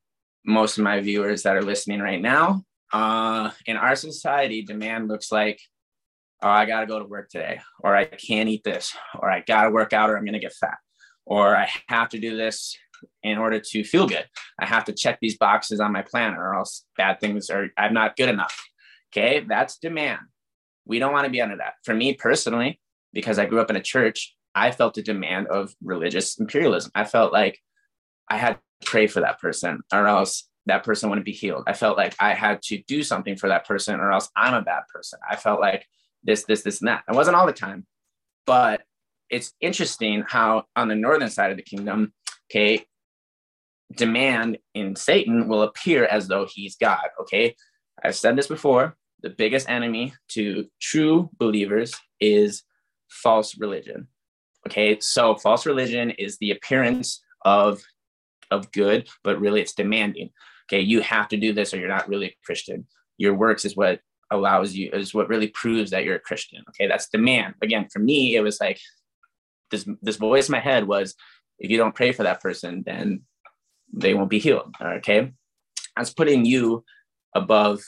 most 0.45 0.77
of 0.77 0.83
my 0.83 1.01
viewers 1.01 1.43
that 1.43 1.55
are 1.55 1.61
listening 1.61 1.99
right 1.99 2.21
now. 2.21 2.63
Uh, 2.95 3.51
in 3.65 3.75
our 3.75 3.93
society, 3.93 4.61
demand 4.61 5.09
looks 5.09 5.29
like, 5.29 5.59
oh, 6.41 6.47
I 6.47 6.65
got 6.65 6.79
to 6.79 6.85
go 6.85 6.97
to 6.97 7.03
work 7.03 7.27
today, 7.27 7.59
or 7.81 7.93
I 7.93 8.05
can't 8.05 8.47
eat 8.47 8.63
this, 8.63 8.95
or 9.19 9.29
I 9.29 9.41
got 9.41 9.63
to 9.63 9.69
work 9.69 9.91
out, 9.91 10.09
or 10.09 10.15
I'm 10.15 10.23
going 10.23 10.31
to 10.31 10.39
get 10.39 10.53
fat, 10.53 10.77
or 11.25 11.57
I 11.57 11.69
have 11.89 12.07
to 12.09 12.19
do 12.19 12.37
this 12.37 12.77
in 13.21 13.37
order 13.37 13.59
to 13.59 13.83
feel 13.83 14.07
good. 14.07 14.25
I 14.57 14.65
have 14.65 14.85
to 14.85 14.93
check 14.93 15.17
these 15.21 15.37
boxes 15.37 15.81
on 15.81 15.91
my 15.91 16.03
planner 16.03 16.41
or 16.41 16.55
else 16.55 16.85
bad 16.95 17.19
things 17.19 17.49
are, 17.49 17.67
I'm 17.77 17.93
not 17.93 18.15
good 18.15 18.29
enough. 18.29 18.57
Okay. 19.11 19.45
That's 19.45 19.77
demand. 19.77 20.21
We 20.85 20.97
don't 20.97 21.11
want 21.11 21.25
to 21.25 21.31
be 21.31 21.41
under 21.41 21.57
that. 21.57 21.73
For 21.83 21.93
me 21.93 22.13
personally, 22.13 22.79
because 23.11 23.37
I 23.37 23.45
grew 23.45 23.59
up 23.59 23.69
in 23.69 23.75
a 23.75 23.81
church, 23.81 24.33
I 24.55 24.71
felt 24.71 24.97
a 24.97 25.03
demand 25.03 25.47
of 25.47 25.73
religious 25.83 26.39
imperialism. 26.39 26.91
I 26.95 27.03
felt 27.03 27.33
like 27.33 27.59
I 28.29 28.37
had 28.37 28.53
to 28.53 28.87
pray 28.87 29.07
for 29.07 29.19
that 29.19 29.41
person 29.41 29.81
or 29.91 30.07
else 30.07 30.47
that 30.65 30.83
person 30.83 31.09
wouldn't 31.09 31.25
be 31.25 31.31
healed. 31.31 31.63
I 31.67 31.73
felt 31.73 31.97
like 31.97 32.15
I 32.19 32.33
had 32.33 32.61
to 32.63 32.81
do 32.87 33.03
something 33.03 33.35
for 33.35 33.49
that 33.49 33.67
person 33.67 33.99
or 33.99 34.11
else 34.11 34.29
I'm 34.35 34.53
a 34.53 34.61
bad 34.61 34.83
person. 34.93 35.19
I 35.29 35.35
felt 35.35 35.59
like 35.59 35.85
this, 36.23 36.43
this, 36.45 36.63
this, 36.63 36.81
and 36.81 36.87
that. 36.87 37.03
It 37.07 37.15
wasn't 37.15 37.35
all 37.35 37.45
the 37.45 37.53
time, 37.53 37.85
but 38.45 38.81
it's 39.29 39.53
interesting 39.61 40.23
how 40.27 40.65
on 40.75 40.87
the 40.87 40.95
northern 40.95 41.29
side 41.29 41.51
of 41.51 41.57
the 41.57 41.63
kingdom, 41.63 42.13
okay, 42.49 42.85
demand 43.93 44.57
in 44.73 44.95
Satan 44.95 45.47
will 45.47 45.63
appear 45.63 46.05
as 46.05 46.27
though 46.27 46.47
he's 46.49 46.75
God. 46.75 47.07
Okay. 47.21 47.55
I've 48.03 48.15
said 48.15 48.35
this 48.35 48.47
before. 48.47 48.95
The 49.21 49.29
biggest 49.29 49.69
enemy 49.69 50.13
to 50.29 50.67
true 50.81 51.29
believers 51.37 51.93
is 52.19 52.63
false 53.09 53.57
religion. 53.57 54.07
Okay. 54.67 54.99
So 54.99 55.35
false 55.35 55.65
religion 55.65 56.11
is 56.11 56.37
the 56.37 56.51
appearance 56.51 57.21
of, 57.43 57.81
of 58.51 58.71
good, 58.71 59.07
but 59.23 59.39
really 59.39 59.61
it's 59.61 59.73
demanding. 59.73 60.31
Okay. 60.67 60.81
You 60.81 61.01
have 61.01 61.27
to 61.29 61.37
do 61.37 61.53
this 61.53 61.73
or 61.73 61.77
you're 61.77 61.87
not 61.87 62.09
really 62.09 62.27
a 62.27 62.35
Christian. 62.43 62.87
Your 63.17 63.33
works 63.33 63.65
is 63.65 63.75
what 63.75 63.99
allows 64.31 64.75
you, 64.75 64.91
is 64.91 65.13
what 65.13 65.29
really 65.29 65.47
proves 65.47 65.91
that 65.91 66.03
you're 66.03 66.15
a 66.15 66.19
Christian. 66.19 66.63
Okay. 66.69 66.87
That's 66.87 67.09
demand. 67.09 67.55
Again, 67.61 67.87
for 67.91 67.99
me, 67.99 68.35
it 68.35 68.41
was 68.41 68.59
like, 68.59 68.79
this 69.71 69.87
this 70.01 70.17
voice 70.17 70.47
in 70.47 70.51
my 70.53 70.59
head 70.59 70.87
was, 70.87 71.15
if 71.57 71.71
you 71.71 71.77
don't 71.77 71.95
pray 71.95 72.11
for 72.11 72.23
that 72.23 72.41
person, 72.41 72.83
then 72.85 73.21
they 73.91 74.13
won't 74.13 74.29
be 74.29 74.39
healed. 74.39 74.75
Okay. 74.81 75.31
That's 75.95 76.13
putting 76.13 76.45
you 76.45 76.83
above 77.33 77.81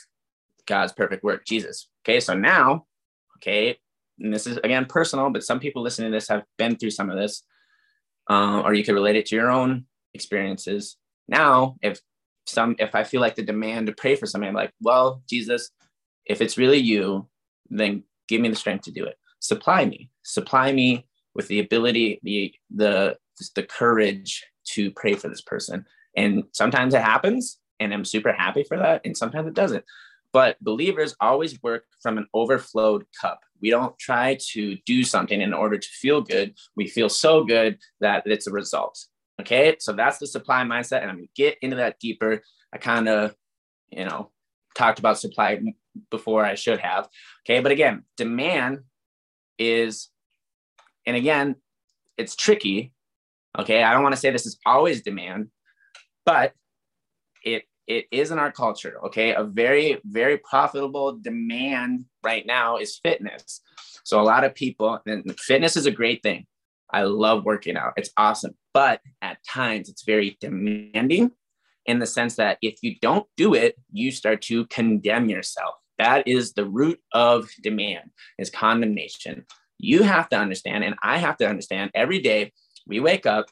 God's 0.66 0.92
perfect 0.92 1.22
work, 1.22 1.44
Jesus. 1.46 1.88
Okay. 2.04 2.20
So 2.20 2.34
now, 2.34 2.86
okay, 3.36 3.78
and 4.18 4.34
this 4.34 4.46
is 4.46 4.56
again 4.58 4.86
personal, 4.86 5.30
but 5.30 5.44
some 5.44 5.60
people 5.60 5.82
listening 5.82 6.10
to 6.10 6.16
this 6.16 6.28
have 6.28 6.44
been 6.56 6.76
through 6.76 6.90
some 6.90 7.10
of 7.10 7.16
this, 7.16 7.44
uh, 8.28 8.62
or 8.64 8.74
you 8.74 8.84
could 8.84 8.94
relate 8.94 9.16
it 9.16 9.26
to 9.26 9.36
your 9.36 9.50
own 9.50 9.86
experiences. 10.14 10.96
Now, 11.28 11.76
if 11.82 12.00
some, 12.48 12.76
if 12.78 12.94
I 12.94 13.04
feel 13.04 13.20
like 13.20 13.34
the 13.34 13.42
demand 13.42 13.86
to 13.86 13.92
pray 13.92 14.14
for 14.14 14.26
somebody, 14.26 14.48
I'm 14.48 14.54
like, 14.54 14.72
well, 14.80 15.22
Jesus, 15.28 15.70
if 16.26 16.40
it's 16.40 16.58
really 16.58 16.78
you, 16.78 17.26
then 17.70 18.04
give 18.28 18.40
me 18.40 18.48
the 18.48 18.56
strength 18.56 18.84
to 18.84 18.92
do 18.92 19.04
it. 19.04 19.16
Supply 19.40 19.84
me, 19.84 20.10
supply 20.22 20.72
me 20.72 21.06
with 21.34 21.48
the 21.48 21.60
ability, 21.60 22.20
the 22.22 22.52
the 22.74 23.16
the 23.54 23.62
courage 23.62 24.44
to 24.64 24.90
pray 24.92 25.14
for 25.14 25.28
this 25.28 25.40
person. 25.40 25.84
And 26.16 26.44
sometimes 26.52 26.94
it 26.94 27.02
happens, 27.02 27.58
and 27.78 27.94
I'm 27.94 28.04
super 28.04 28.32
happy 28.32 28.64
for 28.64 28.76
that, 28.76 29.02
and 29.04 29.16
sometimes 29.16 29.46
it 29.46 29.54
doesn't. 29.54 29.84
But 30.32 30.62
believers 30.62 31.14
always 31.20 31.62
work 31.62 31.84
from 32.02 32.18
an 32.18 32.26
overflowed 32.34 33.04
cup. 33.20 33.40
We 33.62 33.70
don't 33.70 33.98
try 33.98 34.38
to 34.52 34.76
do 34.84 35.04
something 35.04 35.40
in 35.40 35.54
order 35.54 35.78
to 35.78 35.88
feel 35.88 36.20
good. 36.20 36.54
We 36.76 36.86
feel 36.86 37.08
so 37.08 37.44
good 37.44 37.78
that 38.00 38.24
it's 38.26 38.46
a 38.46 38.52
result. 38.52 38.98
Okay. 39.40 39.76
So 39.78 39.92
that's 39.92 40.18
the 40.18 40.26
supply 40.26 40.62
mindset. 40.64 41.02
And 41.02 41.10
I'm 41.10 41.18
to 41.18 41.28
get 41.34 41.58
into 41.62 41.76
that 41.76 41.98
deeper. 42.00 42.42
I 42.72 42.78
kind 42.78 43.08
of, 43.08 43.34
you 43.90 44.04
know, 44.04 44.30
talked 44.74 44.98
about 44.98 45.18
supply 45.18 45.60
before 46.10 46.44
I 46.44 46.54
should 46.54 46.80
have. 46.80 47.08
Okay. 47.46 47.60
But 47.60 47.72
again, 47.72 48.04
demand 48.16 48.80
is, 49.58 50.08
and 51.06 51.16
again, 51.16 51.56
it's 52.16 52.36
tricky. 52.36 52.92
Okay. 53.58 53.82
I 53.82 53.92
don't 53.92 54.02
want 54.02 54.14
to 54.14 54.20
say 54.20 54.30
this 54.30 54.46
is 54.46 54.58
always 54.66 55.02
demand, 55.02 55.48
but 56.26 56.52
it 57.44 57.64
it 57.86 58.06
is 58.12 58.30
in 58.30 58.38
our 58.38 58.52
culture 58.52 58.98
okay 59.04 59.34
a 59.34 59.42
very 59.42 59.98
very 60.04 60.38
profitable 60.38 61.18
demand 61.18 62.04
right 62.22 62.46
now 62.46 62.76
is 62.76 63.00
fitness 63.02 63.60
so 64.04 64.20
a 64.20 64.22
lot 64.22 64.44
of 64.44 64.54
people 64.54 65.00
and 65.06 65.38
fitness 65.40 65.76
is 65.76 65.86
a 65.86 65.90
great 65.90 66.22
thing 66.22 66.46
i 66.92 67.02
love 67.02 67.44
working 67.44 67.76
out. 67.76 67.94
It's 67.96 68.10
awesome. 68.16 68.54
But 68.74 69.00
at 69.22 69.38
times 69.44 69.88
it's 69.88 70.04
very 70.04 70.36
demanding 70.40 71.32
in 71.86 71.98
the 71.98 72.06
sense 72.06 72.36
that 72.36 72.58
if 72.62 72.78
you 72.82 72.96
don't 73.00 73.26
do 73.36 73.54
it 73.54 73.76
you 73.92 74.10
start 74.10 74.42
to 74.42 74.66
condemn 74.66 75.28
yourself. 75.28 75.74
That 75.98 76.28
is 76.28 76.52
the 76.52 76.64
root 76.64 77.00
of 77.12 77.48
demand 77.62 78.10
is 78.38 78.50
condemnation. 78.50 79.44
You 79.78 80.02
have 80.02 80.28
to 80.30 80.36
understand 80.36 80.84
and 80.84 80.96
i 81.02 81.18
have 81.18 81.36
to 81.38 81.48
understand 81.48 81.90
every 81.94 82.20
day 82.20 82.52
we 82.86 83.00
wake 83.00 83.26
up 83.26 83.46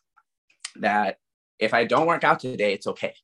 that 0.77 1.17
if 1.59 1.73
i 1.73 1.85
don't 1.85 2.07
work 2.07 2.25
out 2.25 2.41
today 2.41 2.73
it's 2.73 2.87
okay 2.87 3.15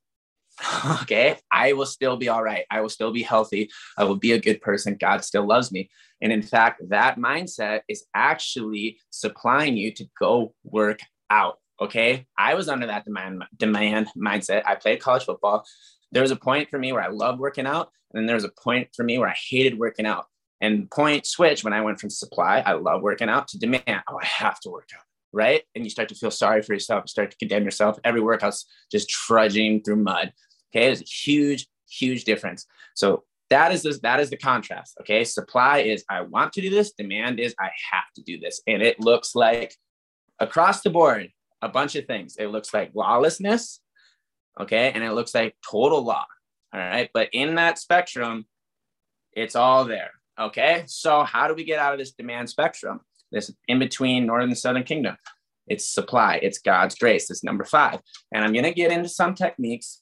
okay, 1.01 1.37
I 1.51 1.73
will 1.73 1.85
still 1.85 2.17
be 2.17 2.29
all 2.29 2.43
right. 2.43 2.65
I 2.69 2.81
will 2.81 2.89
still 2.89 3.11
be 3.11 3.23
healthy. 3.23 3.69
I 3.97 4.03
will 4.03 4.15
be 4.15 4.33
a 4.33 4.39
good 4.39 4.61
person. 4.61 4.97
God 4.99 5.23
still 5.23 5.45
loves 5.45 5.71
me. 5.71 5.89
And 6.21 6.31
in 6.31 6.41
fact, 6.41 6.81
that 6.89 7.17
mindset 7.17 7.81
is 7.87 8.05
actually 8.13 8.99
supplying 9.09 9.77
you 9.77 9.91
to 9.93 10.05
go 10.19 10.53
work 10.63 10.99
out. 11.29 11.59
Okay. 11.81 12.27
I 12.37 12.53
was 12.53 12.69
under 12.69 12.87
that 12.87 13.05
demand, 13.05 13.43
demand 13.57 14.09
mindset. 14.15 14.63
I 14.65 14.75
played 14.75 15.01
college 15.01 15.25
football. 15.25 15.65
There 16.11 16.21
was 16.21 16.31
a 16.31 16.35
point 16.35 16.69
for 16.69 16.77
me 16.77 16.93
where 16.93 17.01
I 17.01 17.09
loved 17.09 17.39
working 17.39 17.65
out. 17.65 17.89
And 18.11 18.19
then 18.19 18.27
there 18.27 18.35
was 18.35 18.45
a 18.45 18.51
point 18.63 18.89
for 18.95 19.03
me 19.03 19.17
where 19.17 19.29
I 19.29 19.35
hated 19.49 19.79
working 19.79 20.05
out. 20.05 20.25
And 20.61 20.89
point 20.89 21.25
switch 21.25 21.63
when 21.63 21.73
I 21.73 21.81
went 21.81 21.99
from 21.99 22.09
supply, 22.09 22.63
I 22.65 22.73
love 22.73 23.01
working 23.01 23.27
out 23.27 23.49
to 23.49 23.59
demand. 23.59 24.03
Oh, 24.07 24.19
I 24.21 24.25
have 24.25 24.59
to 24.61 24.69
work 24.69 24.89
out 24.95 25.03
right? 25.33 25.63
And 25.75 25.83
you 25.83 25.89
start 25.89 26.09
to 26.09 26.15
feel 26.15 26.31
sorry 26.31 26.61
for 26.61 26.73
yourself, 26.73 27.03
you 27.05 27.09
start 27.09 27.31
to 27.31 27.37
condemn 27.37 27.65
yourself. 27.65 27.99
Every 28.03 28.21
workout's 28.21 28.65
just 28.91 29.09
trudging 29.09 29.81
through 29.81 29.97
mud. 29.97 30.31
Okay, 30.73 30.91
it's 30.91 31.01
a 31.01 31.05
huge, 31.05 31.67
huge 31.89 32.23
difference. 32.23 32.65
So 32.95 33.23
that 33.49 33.71
is 33.71 33.83
this, 33.83 33.99
that 33.99 34.19
is 34.19 34.29
the 34.29 34.37
contrast. 34.37 34.95
Okay, 35.01 35.23
supply 35.23 35.79
is 35.79 36.05
I 36.09 36.21
want 36.21 36.53
to 36.53 36.61
do 36.61 36.69
this, 36.69 36.93
demand 36.93 37.39
is 37.39 37.55
I 37.59 37.71
have 37.91 38.11
to 38.15 38.21
do 38.23 38.39
this, 38.39 38.61
and 38.67 38.81
it 38.81 38.99
looks 38.99 39.35
like 39.35 39.75
across 40.39 40.81
the 40.81 40.89
board 40.89 41.29
a 41.61 41.69
bunch 41.69 41.95
of 41.95 42.05
things. 42.05 42.35
It 42.37 42.47
looks 42.47 42.73
like 42.73 42.91
lawlessness, 42.93 43.81
okay, 44.59 44.91
and 44.93 45.03
it 45.03 45.11
looks 45.11 45.33
like 45.33 45.55
total 45.69 46.03
law. 46.03 46.25
All 46.73 46.79
right, 46.79 47.09
but 47.13 47.29
in 47.33 47.55
that 47.55 47.77
spectrum, 47.77 48.45
it's 49.33 49.55
all 49.55 49.85
there. 49.85 50.11
Okay, 50.39 50.83
so 50.87 51.23
how 51.23 51.47
do 51.47 51.53
we 51.53 51.63
get 51.63 51.79
out 51.79 51.93
of 51.93 51.99
this 51.99 52.11
demand 52.11 52.49
spectrum? 52.49 53.01
This 53.33 53.51
in 53.67 53.79
between 53.79 54.25
northern 54.25 54.49
and 54.49 54.57
southern 54.57 54.83
kingdom. 54.83 55.17
It's 55.67 55.87
supply, 55.87 56.39
it's 56.41 56.59
God's 56.59 56.95
grace. 56.95 57.29
It's 57.29 57.43
number 57.43 57.63
five. 57.63 57.99
And 58.33 58.43
I'm 58.43 58.53
going 58.53 58.65
to 58.65 58.73
get 58.73 58.91
into 58.91 59.09
some 59.09 59.33
techniques. 59.33 60.01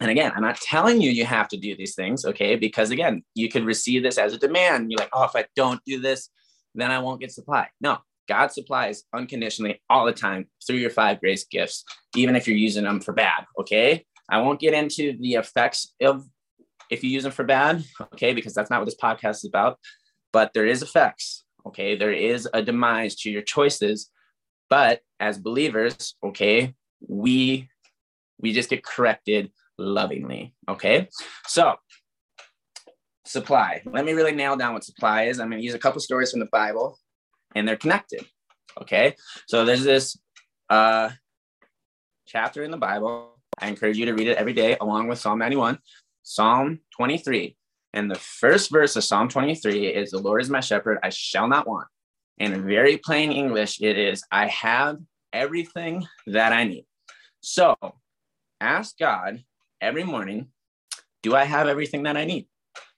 And 0.00 0.10
again, 0.10 0.32
I'm 0.34 0.42
not 0.42 0.60
telling 0.60 1.00
you 1.00 1.10
you 1.10 1.24
have 1.24 1.48
to 1.48 1.56
do 1.56 1.76
these 1.76 1.94
things, 1.94 2.24
okay? 2.24 2.54
Because 2.54 2.90
again, 2.90 3.24
you 3.34 3.48
could 3.48 3.64
receive 3.64 4.02
this 4.02 4.18
as 4.18 4.32
a 4.32 4.38
demand. 4.38 4.90
You're 4.90 5.00
like, 5.00 5.10
oh, 5.12 5.24
if 5.24 5.34
I 5.34 5.46
don't 5.56 5.80
do 5.84 6.00
this, 6.00 6.30
then 6.74 6.90
I 6.92 7.00
won't 7.00 7.20
get 7.20 7.32
supply. 7.32 7.68
No, 7.80 7.98
God 8.28 8.52
supplies 8.52 9.04
unconditionally 9.12 9.80
all 9.90 10.06
the 10.06 10.12
time 10.12 10.46
through 10.64 10.76
your 10.76 10.90
five 10.90 11.18
grace 11.18 11.44
gifts, 11.44 11.84
even 12.14 12.36
if 12.36 12.46
you're 12.46 12.56
using 12.56 12.84
them 12.84 13.00
for 13.00 13.12
bad, 13.12 13.46
okay? 13.58 14.04
I 14.30 14.40
won't 14.40 14.60
get 14.60 14.74
into 14.74 15.16
the 15.18 15.34
effects 15.34 15.94
of 16.00 16.24
if 16.90 17.02
you 17.02 17.10
use 17.10 17.22
them 17.22 17.32
for 17.32 17.44
bad, 17.44 17.84
okay, 18.14 18.32
because 18.34 18.54
that's 18.54 18.70
not 18.70 18.80
what 18.80 18.84
this 18.84 18.96
podcast 18.96 19.36
is 19.36 19.46
about. 19.46 19.78
But 20.32 20.52
there 20.54 20.66
is 20.66 20.82
effects, 20.82 21.44
Okay. 21.66 21.96
There 21.96 22.12
is 22.12 22.48
a 22.52 22.62
demise 22.62 23.16
to 23.16 23.30
your 23.30 23.42
choices. 23.42 24.10
But 24.70 25.00
as 25.20 25.38
believers, 25.38 26.14
okay, 26.22 26.74
we 27.06 27.68
we 28.40 28.52
just 28.52 28.70
get 28.70 28.84
corrected 28.84 29.50
lovingly. 29.78 30.54
Okay. 30.68 31.08
So 31.46 31.76
supply. 33.24 33.82
Let 33.84 34.04
me 34.04 34.12
really 34.12 34.32
nail 34.32 34.56
down 34.56 34.74
what 34.74 34.84
supply 34.84 35.24
is. 35.24 35.38
I'm 35.38 35.50
going 35.50 35.60
to 35.60 35.64
use 35.64 35.74
a 35.74 35.78
couple 35.78 36.00
stories 36.00 36.30
from 36.30 36.40
the 36.40 36.48
Bible 36.50 36.98
and 37.54 37.66
they're 37.66 37.76
connected. 37.76 38.24
Okay. 38.80 39.14
So 39.46 39.64
there's 39.64 39.84
this 39.84 40.18
uh, 40.70 41.10
chapter 42.26 42.62
in 42.62 42.70
the 42.70 42.76
Bible. 42.76 43.38
I 43.58 43.68
encourage 43.68 43.98
you 43.98 44.06
to 44.06 44.14
read 44.14 44.28
it 44.28 44.38
every 44.38 44.52
day 44.52 44.76
along 44.80 45.08
with 45.08 45.18
Psalm 45.18 45.38
91, 45.38 45.78
Psalm 46.22 46.80
23. 46.96 47.56
And 47.98 48.08
the 48.08 48.14
first 48.14 48.70
verse 48.70 48.94
of 48.94 49.02
Psalm 49.02 49.28
23 49.28 49.88
is 49.88 50.12
The 50.12 50.20
Lord 50.20 50.40
is 50.40 50.48
my 50.48 50.60
shepherd, 50.60 51.00
I 51.02 51.08
shall 51.08 51.48
not 51.48 51.66
want. 51.66 51.88
In 52.38 52.64
very 52.64 52.96
plain 52.96 53.32
English, 53.32 53.80
it 53.80 53.98
is, 53.98 54.22
I 54.30 54.46
have 54.46 54.98
everything 55.32 56.06
that 56.28 56.52
I 56.52 56.62
need. 56.62 56.86
So 57.40 57.74
ask 58.60 58.96
God 58.96 59.42
every 59.80 60.04
morning, 60.04 60.46
Do 61.24 61.34
I 61.34 61.42
have 61.42 61.66
everything 61.66 62.04
that 62.04 62.16
I 62.16 62.24
need? 62.24 62.46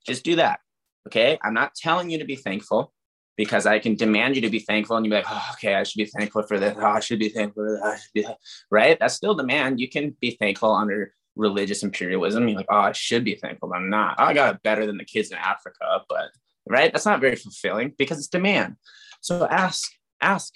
Just 0.07 0.23
do 0.23 0.37
that. 0.37 0.61
Okay. 1.07 1.38
I'm 1.42 1.54
not 1.54 1.75
telling 1.75 2.11
you 2.11 2.19
to 2.19 2.26
be 2.26 2.37
thankful 2.37 2.92
because 3.38 3.64
I 3.64 3.78
can 3.78 3.95
demand 3.95 4.37
you 4.37 4.42
to 4.42 4.50
be 4.50 4.59
thankful 4.59 4.99
and 4.99 5.07
you're 5.07 5.14
like, 5.14 5.25
oh, 5.30 5.50
okay, 5.54 5.76
I 5.76 5.83
should 5.83 5.97
be 5.97 6.04
thankful 6.04 6.42
for 6.42 6.59
this. 6.59 6.76
Oh, 6.78 6.85
I 6.85 7.00
should 7.00 7.19
be 7.19 7.30
thankful 7.30 7.64
for 7.64 7.80
that. 7.83 8.00
Be, 8.12 8.26
right? 8.71 8.99
That's 9.00 9.14
still 9.14 9.35
demand. 9.35 9.80
You 9.80 9.88
can 9.88 10.14
be 10.21 10.33
thankful 10.33 10.73
under 10.75 11.14
religious 11.40 11.82
imperialism. 11.82 12.47
You're 12.47 12.59
like, 12.59 12.66
oh, 12.68 12.76
I 12.76 12.92
should 12.92 13.25
be 13.25 13.35
thankful. 13.35 13.73
I'm 13.73 13.90
not. 13.90 14.16
Oh, 14.18 14.25
I 14.25 14.35
got 14.35 14.54
it 14.54 14.62
better 14.62 14.87
than 14.87 14.99
the 14.99 15.04
kids 15.04 15.30
in 15.30 15.38
Africa, 15.38 16.02
but 16.09 16.30
right, 16.68 16.92
that's 16.92 17.06
not 17.06 17.20
very 17.20 17.37
fulfilling 17.37 17.94
because 17.99 18.18
it's 18.18 18.28
demand. 18.28 18.76
So 19.20 19.47
ask, 19.47 19.90
ask, 20.20 20.54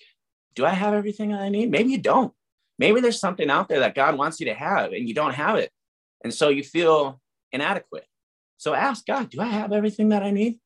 do 0.54 0.64
I 0.64 0.70
have 0.70 0.94
everything 0.94 1.32
I 1.34 1.48
need? 1.48 1.70
Maybe 1.70 1.90
you 1.90 1.98
don't. 1.98 2.32
Maybe 2.78 3.00
there's 3.00 3.20
something 3.20 3.50
out 3.50 3.68
there 3.68 3.80
that 3.80 3.94
God 3.94 4.18
wants 4.18 4.40
you 4.40 4.46
to 4.46 4.54
have 4.54 4.92
and 4.92 5.08
you 5.08 5.14
don't 5.14 5.34
have 5.34 5.56
it. 5.56 5.70
And 6.22 6.32
so 6.32 6.48
you 6.48 6.62
feel 6.62 7.20
inadequate. 7.52 8.06
So 8.56 8.74
ask 8.74 9.06
God, 9.06 9.30
do 9.30 9.40
I 9.40 9.46
have 9.46 9.72
everything 9.72 10.10
that 10.10 10.22
I 10.22 10.30
need? 10.30 10.58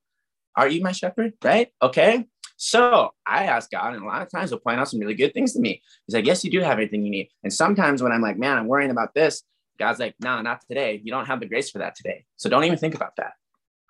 Are 0.56 0.68
you 0.68 0.82
my 0.82 0.92
shepherd? 0.92 1.34
Right? 1.42 1.68
Okay. 1.80 2.26
So 2.56 3.10
I 3.25 3.44
ask 3.44 3.70
God, 3.70 3.94
and 3.94 4.02
a 4.02 4.06
lot 4.06 4.22
of 4.22 4.30
times 4.30 4.50
he'll 4.50 4.58
point 4.58 4.80
out 4.80 4.88
some 4.88 4.98
really 4.98 5.14
good 5.14 5.32
things 5.32 5.52
to 5.52 5.60
me. 5.60 5.80
He's 6.06 6.14
like, 6.14 6.26
Yes, 6.26 6.44
you 6.44 6.50
do 6.50 6.60
have 6.60 6.72
everything 6.72 7.04
you 7.04 7.10
need. 7.10 7.28
And 7.44 7.52
sometimes 7.52 8.02
when 8.02 8.10
I'm 8.10 8.20
like, 8.20 8.37
Man, 8.37 8.58
I'm 8.58 8.66
worrying 8.66 8.90
about 8.90 9.14
this, 9.14 9.42
God's 9.78 9.99
like, 9.99 10.14
nah, 10.20 10.42
not 10.42 10.62
today. 10.68 11.00
You 11.02 11.12
don't 11.12 11.26
have 11.26 11.40
the 11.40 11.47
grace 11.47 11.70
for 11.70 11.78
that 11.78 11.94
today. 11.94 12.25
So 12.37 12.49
don't 12.49 12.64
even 12.64 12.78
think 12.78 12.94
about 12.94 13.16
that. 13.16 13.32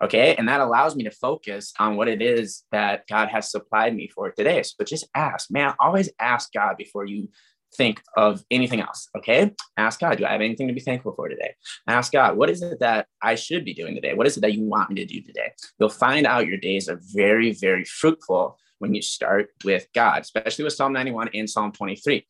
Okay. 0.02 0.37
And 0.37 0.49
that 0.49 0.61
allows 0.61 0.95
me 0.95 1.04
to 1.04 1.11
focus 1.11 1.73
on 1.78 1.97
what 1.97 2.09
it 2.09 2.23
is 2.23 2.64
that 2.71 3.07
God 3.09 3.28
has 3.28 3.50
supplied 3.50 3.97
me 3.97 4.09
for 4.09 4.30
today. 4.30 4.62
So 4.62 4.85
just 4.85 5.09
ask, 5.14 5.50
man, 5.50 5.75
always 5.80 6.11
ask 6.21 6.52
God 6.52 6.76
before 6.76 7.04
you 7.04 7.28
think 7.76 8.00
of 8.16 8.42
anything 8.50 8.80
else. 8.80 9.09
Okay. 9.16 9.52
Ask 9.76 10.00
God, 10.00 10.18
do 10.18 10.25
I 10.25 10.33
have 10.33 10.40
anything 10.40 10.68
to 10.68 10.75
be 10.75 10.80
thankful 10.80 11.12
for 11.14 11.28
today? 11.28 11.54
Ask 11.87 12.12
God, 12.12 12.37
what 12.37 12.49
is 12.49 12.62
it 12.62 12.80
that 12.80 13.07
I 13.21 13.35
should 13.35 13.64
be 13.64 13.75
doing 13.75 13.95
today? 13.95 14.14
What 14.14 14.26
is 14.26 14.37
it 14.37 14.40
that 14.40 14.54
you 14.54 14.62
want 14.62 14.90
me 14.90 15.04
to 15.04 15.07
do 15.07 15.21
today? 15.21 15.52
You'll 15.78 15.88
find 15.88 16.26
out 16.26 16.47
your 16.47 16.59
days 16.59 16.88
are 16.88 17.00
very, 17.12 17.52
very 17.52 17.85
fruitful 17.85 18.57
when 18.78 18.95
you 18.95 19.02
start 19.02 19.50
with 19.64 19.87
God, 19.95 20.23
especially 20.23 20.64
with 20.64 20.75
Psalm 20.75 20.92
91 20.92 21.30
and 21.35 21.50
Psalm 21.50 21.73
23. 21.73 22.25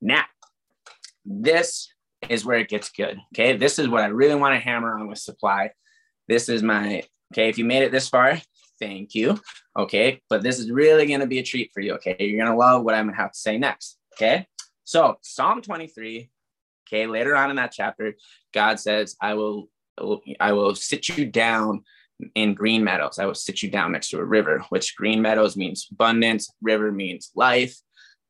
Now, 0.00 0.24
this 1.24 1.91
is 2.28 2.44
where 2.44 2.58
it 2.58 2.68
gets 2.68 2.90
good. 2.90 3.18
Okay. 3.34 3.56
This 3.56 3.78
is 3.78 3.88
what 3.88 4.02
I 4.02 4.06
really 4.06 4.34
want 4.34 4.54
to 4.54 4.60
hammer 4.60 4.98
on 4.98 5.08
with 5.08 5.18
supply. 5.18 5.70
This 6.28 6.48
is 6.48 6.62
my, 6.62 7.02
okay. 7.32 7.48
If 7.48 7.58
you 7.58 7.64
made 7.64 7.82
it 7.82 7.92
this 7.92 8.08
far, 8.08 8.40
Thank 8.82 9.14
you. 9.14 9.40
Okay. 9.78 10.20
But 10.28 10.42
this 10.42 10.58
is 10.58 10.68
really 10.68 11.06
going 11.06 11.20
to 11.20 11.26
be 11.28 11.38
a 11.38 11.44
treat 11.44 11.70
for 11.72 11.80
you. 11.80 11.94
Okay. 11.94 12.16
You're 12.18 12.44
going 12.44 12.52
to 12.52 12.58
love 12.58 12.82
what 12.82 12.96
I'm 12.96 13.04
going 13.04 13.14
to 13.14 13.22
have 13.22 13.30
to 13.30 13.38
say 13.38 13.56
next. 13.56 13.96
Okay. 14.16 14.44
So, 14.82 15.18
Psalm 15.22 15.62
23. 15.62 16.28
Okay. 16.88 17.06
Later 17.06 17.36
on 17.36 17.50
in 17.50 17.56
that 17.56 17.70
chapter, 17.70 18.14
God 18.52 18.80
says, 18.80 19.14
I 19.20 19.34
will, 19.34 19.68
I 20.40 20.52
will 20.52 20.74
sit 20.74 21.08
you 21.08 21.26
down 21.26 21.84
in 22.34 22.54
green 22.54 22.82
meadows. 22.82 23.20
I 23.20 23.26
will 23.26 23.36
sit 23.36 23.62
you 23.62 23.70
down 23.70 23.92
next 23.92 24.10
to 24.10 24.18
a 24.18 24.24
river, 24.24 24.64
which 24.70 24.96
green 24.96 25.22
meadows 25.22 25.56
means 25.56 25.86
abundance, 25.92 26.50
river 26.60 26.90
means 26.90 27.30
life. 27.36 27.78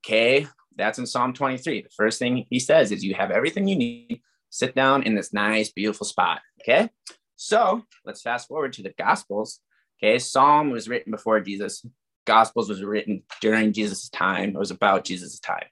Okay. 0.04 0.46
That's 0.76 0.98
in 0.98 1.06
Psalm 1.06 1.32
23. 1.32 1.82
The 1.82 1.88
first 1.90 2.18
thing 2.18 2.46
he 2.50 2.58
says 2.58 2.92
is, 2.92 3.04
You 3.04 3.14
have 3.14 3.30
everything 3.30 3.68
you 3.68 3.76
need. 3.76 4.20
Sit 4.50 4.74
down 4.74 5.02
in 5.04 5.14
this 5.14 5.32
nice, 5.32 5.72
beautiful 5.72 6.06
spot. 6.06 6.40
Okay. 6.60 6.90
So 7.36 7.82
let's 8.04 8.22
fast 8.22 8.48
forward 8.48 8.72
to 8.74 8.82
the 8.82 8.94
Gospels. 8.98 9.60
Okay. 9.98 10.18
Psalm 10.18 10.70
was 10.70 10.88
written 10.88 11.10
before 11.10 11.40
Jesus. 11.40 11.84
Gospels 12.26 12.68
was 12.68 12.84
written 12.84 13.22
during 13.40 13.72
Jesus' 13.72 14.08
time. 14.08 14.50
It 14.50 14.58
was 14.58 14.70
about 14.70 15.04
Jesus' 15.04 15.40
time. 15.40 15.64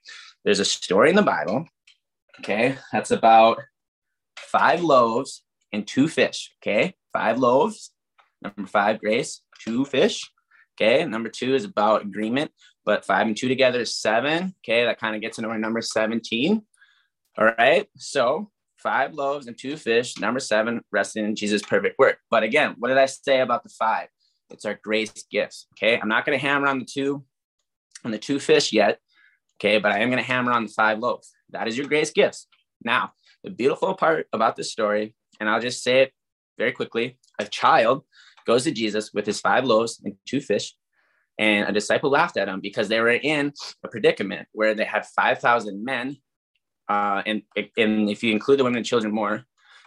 There's 0.45 0.61
a 0.61 0.65
story 0.65 1.11
in 1.11 1.17
the 1.17 1.23
Bible. 1.23 1.67
Okay. 2.41 2.77
That's 2.93 3.11
about 3.11 3.59
five 4.39 4.83
loaves 4.83 5.43
and 5.73 5.87
two 5.87 6.09
fish. 6.09 6.51
Okay. 6.63 6.95
Five 7.13 7.39
loaves. 7.39 7.93
Number 8.43 8.67
five, 8.67 8.99
grace, 9.01 9.43
two 9.63 9.85
fish. 9.85 10.31
Okay. 10.81 11.05
Number 11.05 11.29
two 11.29 11.55
is 11.55 11.65
about 11.65 12.03
agreement, 12.03 12.51
but 12.91 13.05
five 13.05 13.29
and 13.29 13.37
two 13.37 13.47
together 13.47 13.83
is 13.83 13.95
seven. 13.95 14.53
Okay. 14.65 14.85
That 14.85 14.99
kind 14.99 15.15
of 15.15 15.23
gets 15.23 15.39
into 15.39 15.49
our 15.49 15.59
number 15.61 15.81
17. 15.81 16.61
All 17.39 17.53
right. 17.57 17.87
So 17.97 18.51
five 18.79 19.15
loaves 19.15 19.47
and 19.47 19.57
two 19.57 19.77
fish. 19.77 20.19
Number 20.19 20.41
seven, 20.41 20.81
resting 20.91 21.25
in 21.25 21.37
Jesus' 21.37 21.63
perfect 21.63 22.01
work. 22.01 22.19
But 22.33 22.43
again, 22.43 22.75
what 22.81 22.89
did 22.89 22.99
I 22.99 23.07
say 23.07 23.43
about 23.43 23.63
the 23.63 23.69
five? 23.69 24.09
It's 24.51 24.65
our 24.65 24.75
grace 24.83 25.25
gifts. 25.31 25.69
Okay. 25.75 26.01
I'm 26.01 26.09
not 26.09 26.27
going 26.27 26.37
to 26.37 26.45
hammer 26.45 26.67
on 26.67 26.81
the 26.81 26.85
two 26.85 27.25
on 28.05 28.11
the 28.11 28.19
two 28.19 28.41
fish 28.41 28.73
yet. 28.73 28.99
Okay. 29.61 29.79
But 29.79 29.93
I 29.93 30.01
am 30.01 30.11
going 30.11 30.21
to 30.21 30.29
hammer 30.29 30.51
on 30.51 30.67
the 30.67 30.73
five 30.73 30.99
loaves. 30.99 31.31
That 31.51 31.69
is 31.69 31.79
your 31.79 31.87
grace 31.87 32.11
gifts. 32.11 32.49
Now, 32.83 33.13
the 33.45 33.51
beautiful 33.51 33.95
part 33.95 34.27
about 34.33 34.57
this 34.57 34.73
story, 34.73 35.15
and 35.39 35.49
I'll 35.49 35.61
just 35.61 35.85
say 35.85 36.03
it 36.03 36.13
very 36.59 36.73
quickly 36.73 37.21
a 37.39 37.45
child 37.45 38.03
goes 38.49 38.65
to 38.65 38.73
Jesus 38.73 39.13
with 39.15 39.27
his 39.27 39.41
five 39.41 39.65
loaves 39.65 40.01
and 40.05 40.15
two 40.27 40.41
fish. 40.41 40.75
And 41.41 41.67
a 41.67 41.73
disciple 41.73 42.11
laughed 42.11 42.37
at 42.37 42.49
him 42.49 42.61
because 42.61 42.89
they 42.89 43.01
were 43.01 43.09
in 43.09 43.55
a 43.83 43.89
predicament 43.89 44.47
where 44.53 44.75
they 44.75 44.85
had 44.85 45.07
5,000 45.07 45.83
men. 45.83 46.19
Uh, 46.87 47.23
and, 47.25 47.43
and 47.79 48.11
if 48.11 48.23
you 48.23 48.31
include 48.31 48.59
the 48.59 48.65
women 48.65 48.77
and 48.77 48.87
children 48.87 49.15
more, 49.15 49.47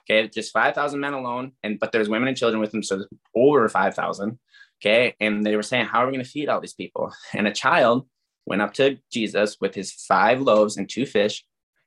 okay, 0.09 0.27
just 0.27 0.51
5,000 0.51 0.99
men 0.99 1.13
alone. 1.13 1.51
And 1.61 1.79
but 1.79 1.91
there's 1.91 2.09
women 2.09 2.27
and 2.27 2.35
children 2.35 2.59
with 2.59 2.71
them, 2.71 2.81
so 2.81 3.05
over 3.35 3.69
5,000. 3.69 4.39
Okay. 4.81 5.15
And 5.19 5.45
they 5.45 5.55
were 5.55 5.61
saying, 5.61 5.85
How 5.85 5.99
are 5.99 6.07
we 6.07 6.13
going 6.13 6.25
to 6.25 6.29
feed 6.29 6.49
all 6.49 6.59
these 6.59 6.73
people? 6.73 7.13
And 7.33 7.47
a 7.47 7.53
child 7.53 8.07
went 8.47 8.63
up 8.63 8.73
to 8.73 8.97
Jesus 9.11 9.57
with 9.61 9.75
his 9.75 9.93
five 9.93 10.41
loaves 10.41 10.75
and 10.77 10.89
two 10.89 11.05
fish. 11.05 11.45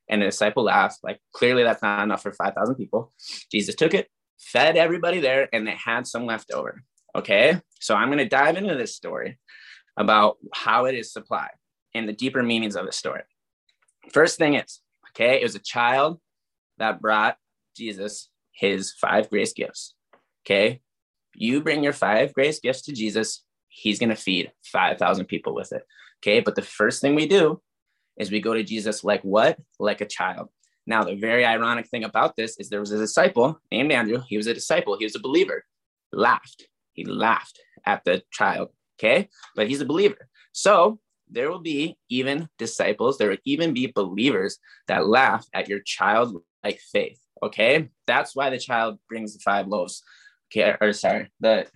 And 0.08 0.22
the 0.22 0.26
disciple 0.26 0.62
laughed, 0.62 1.00
like, 1.02 1.18
clearly 1.32 1.64
that's 1.64 1.82
not 1.82 2.04
enough 2.04 2.22
for 2.22 2.32
5,000 2.32 2.76
people. 2.76 3.12
Jesus 3.50 3.74
took 3.74 3.92
it, 3.92 4.08
fed 4.38 4.76
everybody 4.76 5.18
there, 5.18 5.48
and 5.52 5.66
they 5.66 5.74
had 5.74 6.06
some 6.06 6.26
left 6.26 6.52
over. 6.52 6.84
Okay. 7.16 7.58
So 7.80 7.94
I'm 7.94 8.08
going 8.08 8.18
to 8.18 8.28
dive 8.28 8.56
into 8.56 8.74
this 8.74 8.94
story 8.94 9.38
about 9.96 10.36
how 10.54 10.84
it 10.84 10.94
is 10.94 11.12
supplied 11.12 11.54
and 11.94 12.06
the 12.06 12.12
deeper 12.12 12.42
meanings 12.42 12.76
of 12.76 12.84
the 12.84 12.92
story. 12.92 13.22
First 14.12 14.36
thing 14.36 14.54
is, 14.54 14.80
okay, 15.10 15.40
it 15.40 15.42
was 15.42 15.54
a 15.54 15.60
child 15.60 16.20
that 16.78 17.00
brought 17.00 17.38
Jesus 17.74 18.28
his 18.52 18.92
five 18.92 19.30
grace 19.30 19.54
gifts. 19.54 19.94
Okay. 20.44 20.80
You 21.34 21.62
bring 21.62 21.82
your 21.82 21.94
five 21.94 22.34
grace 22.34 22.60
gifts 22.60 22.82
to 22.82 22.92
Jesus, 22.92 23.42
he's 23.68 23.98
going 23.98 24.10
to 24.10 24.16
feed 24.16 24.52
5,000 24.64 25.24
people 25.24 25.54
with 25.54 25.72
it. 25.72 25.84
Okay. 26.22 26.40
But 26.40 26.54
the 26.54 26.62
first 26.62 27.00
thing 27.00 27.14
we 27.14 27.26
do 27.26 27.62
is 28.18 28.30
we 28.30 28.40
go 28.40 28.54
to 28.54 28.62
Jesus 28.62 29.04
like 29.04 29.22
what? 29.22 29.58
Like 29.78 30.02
a 30.02 30.06
child. 30.06 30.48
Now, 30.86 31.02
the 31.02 31.16
very 31.16 31.44
ironic 31.44 31.88
thing 31.88 32.04
about 32.04 32.36
this 32.36 32.58
is 32.58 32.68
there 32.68 32.80
was 32.80 32.92
a 32.92 32.98
disciple 32.98 33.58
named 33.72 33.90
Andrew. 33.90 34.22
He 34.28 34.36
was 34.36 34.46
a 34.46 34.54
disciple, 34.54 34.96
he 34.98 35.04
was 35.04 35.16
a 35.16 35.20
believer. 35.20 35.64
Laughed. 36.12 36.68
He 36.96 37.04
laughed 37.04 37.60
at 37.84 38.02
the 38.04 38.22
child. 38.32 38.70
Okay. 38.98 39.28
But 39.54 39.68
he's 39.68 39.80
a 39.80 39.86
believer. 39.86 40.28
So 40.52 40.98
there 41.28 41.50
will 41.50 41.60
be 41.60 41.96
even 42.08 42.48
disciples, 42.58 43.18
there 43.18 43.30
will 43.30 43.36
even 43.44 43.74
be 43.74 43.92
believers 43.94 44.58
that 44.88 45.06
laugh 45.06 45.46
at 45.52 45.68
your 45.68 45.80
childlike 45.80 46.80
faith. 46.92 47.20
Okay. 47.42 47.90
That's 48.06 48.34
why 48.34 48.50
the 48.50 48.58
child 48.58 48.98
brings 49.08 49.34
the 49.34 49.40
five 49.40 49.68
loaves. 49.68 50.02
Okay. 50.50 50.74
Or 50.80 50.92
sorry, 50.92 51.30
the, 51.40 51.66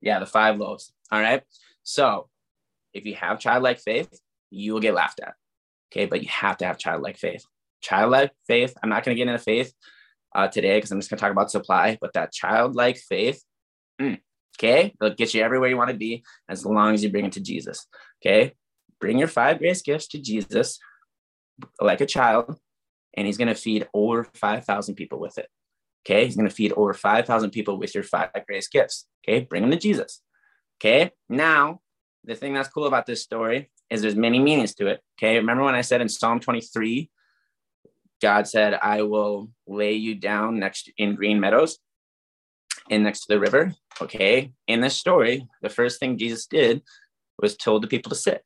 yeah, 0.00 0.18
the 0.20 0.26
five 0.26 0.58
loaves. 0.58 0.92
All 1.10 1.20
right. 1.20 1.42
So 1.82 2.28
if 2.92 3.06
you 3.06 3.14
have 3.14 3.40
childlike 3.40 3.80
faith, 3.80 4.20
you 4.50 4.74
will 4.74 4.80
get 4.80 4.94
laughed 4.94 5.20
at. 5.20 5.34
Okay. 5.90 6.06
But 6.06 6.22
you 6.22 6.28
have 6.28 6.58
to 6.58 6.66
have 6.66 6.78
childlike 6.78 7.16
faith 7.16 7.44
childlike 7.80 8.32
faith. 8.46 8.74
I'm 8.82 8.88
not 8.88 9.04
going 9.04 9.16
to 9.16 9.18
get 9.18 9.30
into 9.30 9.42
faith 9.42 9.72
uh, 10.34 10.48
today 10.48 10.76
because 10.76 10.92
I'm 10.92 10.98
just 10.98 11.10
going 11.10 11.18
to 11.18 11.20
talk 11.20 11.32
about 11.32 11.50
supply, 11.50 11.98
but 12.00 12.12
that 12.14 12.32
childlike 12.32 12.98
faith, 12.98 13.42
mm, 14.00 14.18
okay, 14.60 14.94
it'll 15.00 15.14
get 15.14 15.32
you 15.32 15.42
everywhere 15.42 15.70
you 15.70 15.76
want 15.76 15.90
to 15.90 15.96
be 15.96 16.22
as 16.48 16.66
long 16.66 16.94
as 16.94 17.02
you 17.02 17.10
bring 17.10 17.24
it 17.24 17.32
to 17.32 17.40
Jesus. 17.40 17.86
Okay, 18.20 18.54
bring 19.00 19.18
your 19.18 19.28
five 19.28 19.58
grace 19.58 19.82
gifts 19.82 20.08
to 20.08 20.18
Jesus 20.18 20.78
like 21.80 22.00
a 22.00 22.06
child, 22.06 22.58
and 23.16 23.26
He's 23.26 23.38
going 23.38 23.48
to 23.48 23.54
feed 23.54 23.88
over 23.94 24.24
5,000 24.24 24.94
people 24.94 25.18
with 25.18 25.38
it. 25.38 25.48
Okay, 26.06 26.24
He's 26.24 26.36
going 26.36 26.48
to 26.48 26.54
feed 26.54 26.72
over 26.72 26.92
5,000 26.92 27.50
people 27.50 27.78
with 27.78 27.94
your 27.94 28.04
five 28.04 28.30
grace 28.46 28.68
gifts. 28.68 29.06
Okay, 29.24 29.40
bring 29.40 29.62
them 29.62 29.70
to 29.70 29.76
Jesus. 29.76 30.22
Okay, 30.78 31.10
now 31.28 31.80
the 32.24 32.34
thing 32.34 32.52
that's 32.52 32.68
cool 32.68 32.86
about 32.86 33.06
this 33.06 33.22
story 33.22 33.70
is 33.88 34.02
there's 34.02 34.16
many 34.16 34.38
meanings 34.38 34.74
to 34.74 34.86
it. 34.88 35.00
Okay, 35.18 35.36
remember 35.36 35.64
when 35.64 35.74
I 35.74 35.80
said 35.80 36.00
in 36.00 36.08
Psalm 36.08 36.40
23 36.40 37.10
God 38.20 38.46
said, 38.46 38.74
I 38.74 39.00
will 39.00 39.48
lay 39.66 39.94
you 39.94 40.14
down 40.14 40.58
next 40.58 40.90
in 40.98 41.14
green 41.14 41.40
meadows 41.40 41.78
and 42.90 43.04
next 43.04 43.20
to 43.20 43.28
the 43.28 43.40
river. 43.40 43.72
Okay. 44.02 44.52
In 44.66 44.80
this 44.80 44.96
story, 44.96 45.46
the 45.62 45.68
first 45.70 46.00
thing 46.00 46.18
Jesus 46.18 46.46
did 46.46 46.82
was 47.38 47.56
told 47.56 47.82
the 47.82 47.88
people 47.88 48.10
to 48.10 48.16
sit. 48.16 48.44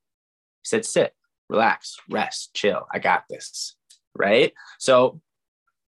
He 0.62 0.68
said, 0.68 0.84
sit, 0.84 1.12
relax, 1.48 1.96
rest, 2.08 2.54
chill. 2.54 2.86
I 2.92 2.98
got 2.98 3.24
this. 3.28 3.76
Right. 4.16 4.52
So 4.78 5.20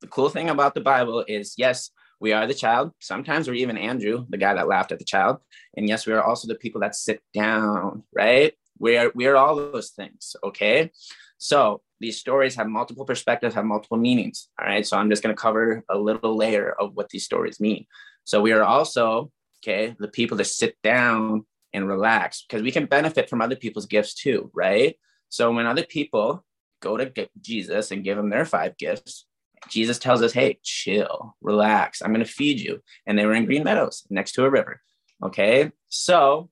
the 0.02 0.08
cool 0.08 0.30
thing 0.30 0.50
about 0.50 0.76
the 0.76 0.82
Bible 0.82 1.26
is 1.28 1.56
yes, 1.58 1.90
we 2.22 2.32
are 2.32 2.48
the 2.48 2.54
child. 2.54 2.92
Sometimes 3.02 3.48
we're 3.48 3.56
even 3.56 3.78
Andrew, 3.78 4.26
the 4.30 4.38
guy 4.38 4.54
that 4.54 4.68
laughed 4.68 4.92
at 4.92 5.00
the 5.00 5.06
child. 5.06 5.38
And 5.76 5.88
yes, 5.88 6.06
we 6.06 6.14
are 6.14 6.24
also 6.24 6.48
the 6.48 6.56
people 6.56 6.82
that 6.82 6.96
sit 6.96 7.22
down, 7.34 8.04
right? 8.14 8.54
We 8.80 8.98
are 8.98 9.12
we 9.16 9.26
are 9.26 9.36
all 9.36 9.56
those 9.56 9.92
things. 9.92 10.36
Okay. 10.44 10.92
So 11.38 11.82
these 12.00 12.20
stories 12.20 12.56
have 12.56 12.68
multiple 12.68 13.06
perspectives, 13.06 13.56
have 13.56 13.66
multiple 13.66 13.98
meanings. 13.98 14.50
All 14.60 14.68
right. 14.68 14.86
So 14.86 14.98
I'm 14.98 15.10
just 15.10 15.24
going 15.24 15.36
to 15.36 15.42
cover 15.42 15.84
a 15.90 15.98
little 15.98 16.36
layer 16.36 16.74
of 16.80 16.96
what 16.96 17.10
these 17.10 17.26
stories 17.26 17.60
mean. 17.60 17.86
So 18.26 18.42
we 18.42 18.52
are 18.52 18.64
also, 18.64 19.32
okay, 19.64 19.96
the 20.00 20.08
people 20.08 20.38
that 20.38 20.46
sit 20.46 20.76
down 20.84 21.46
and 21.74 21.88
relax 21.88 22.44
because 22.48 22.64
we 22.64 22.72
can 22.72 22.86
benefit 22.86 23.30
from 23.30 23.42
other 23.42 23.56
people's 23.56 23.86
gifts 23.86 24.14
too, 24.14 24.52
right? 24.54 24.96
So 25.30 25.52
when 25.52 25.66
other 25.66 25.84
people 25.84 26.46
go 26.82 26.98
to 26.98 27.30
Jesus 27.42 27.92
and 27.92 28.04
give 28.04 28.18
them 28.18 28.30
their 28.30 28.46
five 28.46 28.78
gifts, 28.78 29.26
Jesus 29.70 29.98
tells 29.98 30.22
us, 30.22 30.34
hey, 30.34 30.60
chill, 30.64 31.36
relax. 31.42 32.02
I'm 32.02 32.14
going 32.14 32.26
to 32.26 32.32
feed 32.32 32.60
you. 32.60 32.82
And 33.08 33.18
they 33.18 33.26
were 33.26 33.34
in 33.34 33.46
Green 33.46 33.64
Meadows 33.64 34.06
next 34.10 34.34
to 34.34 34.46
a 34.46 34.50
river. 34.50 34.82
Okay. 35.24 35.72
So 35.88 36.50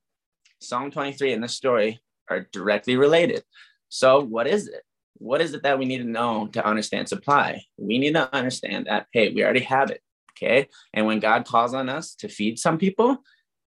Psalm 0.60 0.92
23 0.92 1.34
and 1.34 1.44
this 1.44 1.56
story 1.56 2.02
are 2.30 2.48
directly 2.52 2.96
related. 2.96 3.44
So, 3.90 4.22
what 4.22 4.48
is 4.48 4.68
it? 4.68 4.82
What 5.18 5.42
is 5.42 5.54
it 5.54 5.64
that 5.64 5.78
we 5.78 5.86
need 5.86 6.00
to 6.00 6.04
know 6.04 6.48
to 6.48 6.66
understand 6.66 7.08
supply? 7.08 7.64
We 7.78 8.00
need 8.00 8.14
to 8.14 8.34
understand 8.34 8.88
that, 8.88 9.08
hey, 9.12 9.32
we 9.34 9.44
already 9.44 9.62
have 9.62 9.92
it. 9.92 10.02
Okay. 10.38 10.68
And 10.94 11.06
when 11.06 11.20
God 11.20 11.46
calls 11.46 11.74
on 11.74 11.90
us 11.90 12.16
to 12.16 12.28
feed 12.28 12.60
some 12.60 12.78
people, 12.78 13.18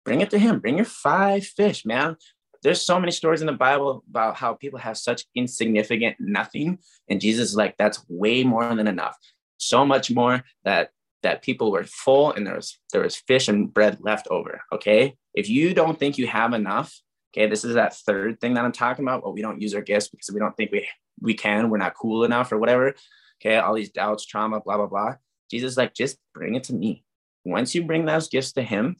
bring 0.04 0.20
it 0.20 0.30
to 0.30 0.38
Him. 0.38 0.60
Bring 0.60 0.76
your 0.76 0.86
five 0.86 1.44
fish, 1.44 1.84
man. 1.84 2.16
There's 2.62 2.82
so 2.82 3.00
many 3.00 3.12
stories 3.12 3.40
in 3.40 3.46
the 3.46 3.52
Bible 3.54 4.04
about 4.10 4.36
how 4.36 4.54
people 4.54 4.78
have 4.78 4.98
such 4.98 5.24
insignificant 5.34 6.16
nothing. 6.20 6.78
And 7.08 7.20
Jesus 7.20 7.50
is 7.50 7.56
like, 7.56 7.76
that's 7.78 8.04
way 8.08 8.44
more 8.44 8.74
than 8.74 8.86
enough. 8.86 9.16
So 9.56 9.84
much 9.84 10.10
more 10.10 10.44
that 10.64 10.90
that 11.22 11.42
people 11.42 11.70
were 11.70 11.84
full 11.84 12.32
and 12.32 12.46
there 12.46 12.56
was 12.56 12.78
there 12.92 13.02
was 13.02 13.16
fish 13.16 13.48
and 13.48 13.72
bread 13.72 13.98
left 14.00 14.26
over. 14.28 14.62
Okay. 14.72 15.16
If 15.34 15.48
you 15.48 15.74
don't 15.74 15.98
think 15.98 16.18
you 16.18 16.26
have 16.26 16.54
enough, 16.54 17.00
Okay, 17.32 17.48
this 17.48 17.64
is 17.64 17.74
that 17.74 17.94
third 17.94 18.40
thing 18.40 18.54
that 18.54 18.64
I'm 18.64 18.72
talking 18.72 19.04
about. 19.04 19.22
Well, 19.22 19.32
we 19.32 19.42
don't 19.42 19.60
use 19.60 19.74
our 19.74 19.80
gifts 19.80 20.08
because 20.08 20.30
we 20.32 20.40
don't 20.40 20.56
think 20.56 20.72
we 20.72 20.88
we 21.20 21.34
can. 21.34 21.70
We're 21.70 21.78
not 21.78 21.94
cool 21.94 22.24
enough 22.24 22.50
or 22.50 22.58
whatever. 22.58 22.94
Okay, 23.40 23.56
all 23.56 23.74
these 23.74 23.90
doubts, 23.90 24.26
trauma, 24.26 24.60
blah 24.60 24.76
blah 24.76 24.86
blah. 24.86 25.14
Jesus 25.50 25.76
like, 25.76 25.94
just 25.94 26.18
bring 26.34 26.54
it 26.54 26.64
to 26.64 26.74
me. 26.74 27.04
Once 27.44 27.74
you 27.74 27.84
bring 27.84 28.04
those 28.04 28.28
gifts 28.28 28.52
to 28.52 28.62
Him, 28.62 28.96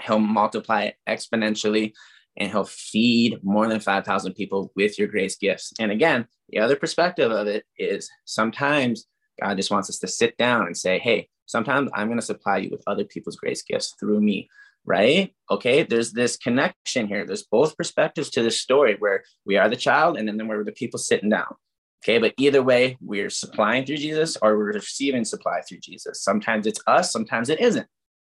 He'll 0.00 0.18
multiply 0.18 0.82
it 0.84 0.96
exponentially, 1.08 1.92
and 2.36 2.50
He'll 2.50 2.64
feed 2.64 3.42
more 3.42 3.68
than 3.68 3.80
five 3.80 4.04
thousand 4.04 4.34
people 4.34 4.72
with 4.76 4.98
your 4.98 5.08
grace 5.08 5.36
gifts. 5.36 5.72
And 5.78 5.90
again, 5.90 6.26
the 6.48 6.58
other 6.58 6.76
perspective 6.76 7.30
of 7.30 7.46
it 7.46 7.64
is 7.78 8.10
sometimes 8.24 9.06
God 9.40 9.56
just 9.56 9.70
wants 9.70 9.88
us 9.88 9.98
to 10.00 10.08
sit 10.08 10.36
down 10.36 10.66
and 10.66 10.76
say, 10.76 10.98
hey, 10.98 11.28
sometimes 11.46 11.90
I'm 11.94 12.08
going 12.08 12.18
to 12.18 12.24
supply 12.24 12.58
you 12.58 12.70
with 12.70 12.82
other 12.86 13.04
people's 13.04 13.36
grace 13.36 13.62
gifts 13.62 13.94
through 13.98 14.20
me 14.20 14.48
right? 14.84 15.34
Okay, 15.50 15.82
there's 15.82 16.12
this 16.12 16.36
connection 16.36 17.06
here. 17.06 17.26
There's 17.26 17.42
both 17.42 17.76
perspectives 17.76 18.30
to 18.30 18.42
this 18.42 18.60
story 18.60 18.96
where 18.98 19.24
we 19.44 19.56
are 19.56 19.68
the 19.68 19.76
child 19.76 20.16
and 20.16 20.28
then 20.28 20.48
we're 20.48 20.64
the 20.64 20.72
people 20.72 20.98
sitting 20.98 21.28
down. 21.28 21.54
Okay, 22.02 22.18
but 22.18 22.32
either 22.38 22.62
way, 22.62 22.96
we're 23.00 23.28
supplying 23.28 23.84
through 23.84 23.98
Jesus 23.98 24.36
or 24.40 24.56
we're 24.56 24.72
receiving 24.72 25.24
supply 25.24 25.60
through 25.60 25.80
Jesus. 25.80 26.22
Sometimes 26.22 26.66
it's 26.66 26.80
us, 26.86 27.12
sometimes 27.12 27.50
it 27.50 27.60
isn't. 27.60 27.86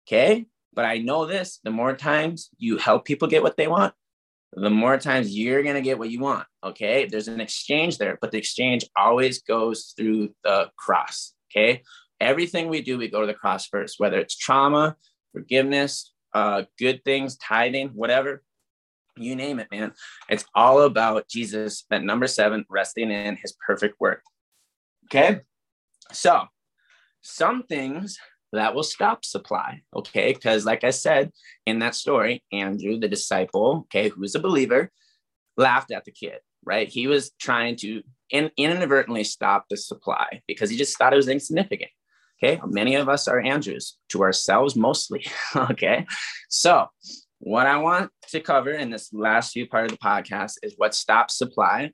Okay, 0.07 0.47
but 0.73 0.85
I 0.85 0.97
know 0.97 1.25
this 1.25 1.59
the 1.63 1.71
more 1.71 1.95
times 1.95 2.49
you 2.57 2.77
help 2.77 3.05
people 3.05 3.27
get 3.27 3.43
what 3.43 3.57
they 3.57 3.67
want, 3.67 3.93
the 4.53 4.71
more 4.71 4.97
times 4.97 5.37
you're 5.37 5.61
going 5.61 5.75
to 5.75 5.81
get 5.81 5.99
what 5.99 6.09
you 6.09 6.19
want. 6.19 6.47
Okay, 6.63 7.05
there's 7.05 7.27
an 7.27 7.41
exchange 7.41 7.99
there, 7.99 8.17
but 8.19 8.31
the 8.31 8.39
exchange 8.39 8.85
always 8.97 9.43
goes 9.43 9.93
through 9.95 10.33
the 10.43 10.71
cross. 10.75 11.33
Okay, 11.51 11.83
everything 12.19 12.69
we 12.69 12.81
do, 12.81 12.97
we 12.97 13.07
go 13.07 13.21
to 13.21 13.27
the 13.27 13.33
cross 13.35 13.67
first, 13.67 13.99
whether 13.99 14.17
it's 14.17 14.35
trauma, 14.35 14.95
forgiveness, 15.31 16.11
uh, 16.33 16.63
good 16.79 17.03
things, 17.05 17.37
tithing, 17.37 17.89
whatever, 17.89 18.41
you 19.19 19.35
name 19.35 19.59
it, 19.59 19.67
man. 19.71 19.93
It's 20.29 20.45
all 20.55 20.81
about 20.81 21.27
Jesus, 21.27 21.85
at 21.91 22.03
number 22.03 22.27
seven, 22.27 22.65
resting 22.69 23.11
in 23.11 23.35
his 23.35 23.55
perfect 23.65 23.99
work. 23.99 24.21
Okay. 25.05 25.41
So, 26.11 26.45
some 27.21 27.63
things 27.63 28.17
that 28.51 28.73
will 28.73 28.83
stop 28.83 29.25
supply. 29.25 29.81
Okay. 29.95 30.33
Because, 30.33 30.65
like 30.65 30.83
I 30.83 30.91
said 30.91 31.31
in 31.65 31.79
that 31.79 31.95
story, 31.95 32.43
Andrew, 32.51 32.99
the 32.99 33.07
disciple, 33.07 33.87
okay, 33.87 34.09
who's 34.09 34.35
a 34.35 34.39
believer, 34.39 34.91
laughed 35.57 35.91
at 35.91 36.05
the 36.05 36.11
kid, 36.11 36.39
right? 36.63 36.87
He 36.87 37.07
was 37.07 37.31
trying 37.39 37.75
to 37.77 38.01
in, 38.29 38.51
inadvertently 38.57 39.23
stop 39.23 39.65
the 39.69 39.77
supply 39.77 40.41
because 40.47 40.69
he 40.69 40.77
just 40.77 40.97
thought 40.97 41.13
it 41.13 41.17
was 41.17 41.27
insignificant. 41.27 41.91
Okay. 42.41 42.59
Many 42.65 42.95
of 42.95 43.09
us 43.09 43.27
are 43.27 43.39
Andrews 43.39 43.97
to 44.09 44.21
ourselves 44.23 44.75
mostly. 44.75 45.25
okay. 45.55 46.05
So, 46.47 46.87
what 47.49 47.65
I 47.65 47.77
want 47.77 48.11
to 48.27 48.39
cover 48.41 48.69
in 48.69 48.91
this 48.91 49.11
last 49.11 49.53
few 49.53 49.67
part 49.67 49.85
of 49.85 49.91
the 49.91 49.97
podcast 49.97 50.57
is 50.61 50.75
what 50.77 50.93
stops 50.93 51.35
supply. 51.35 51.89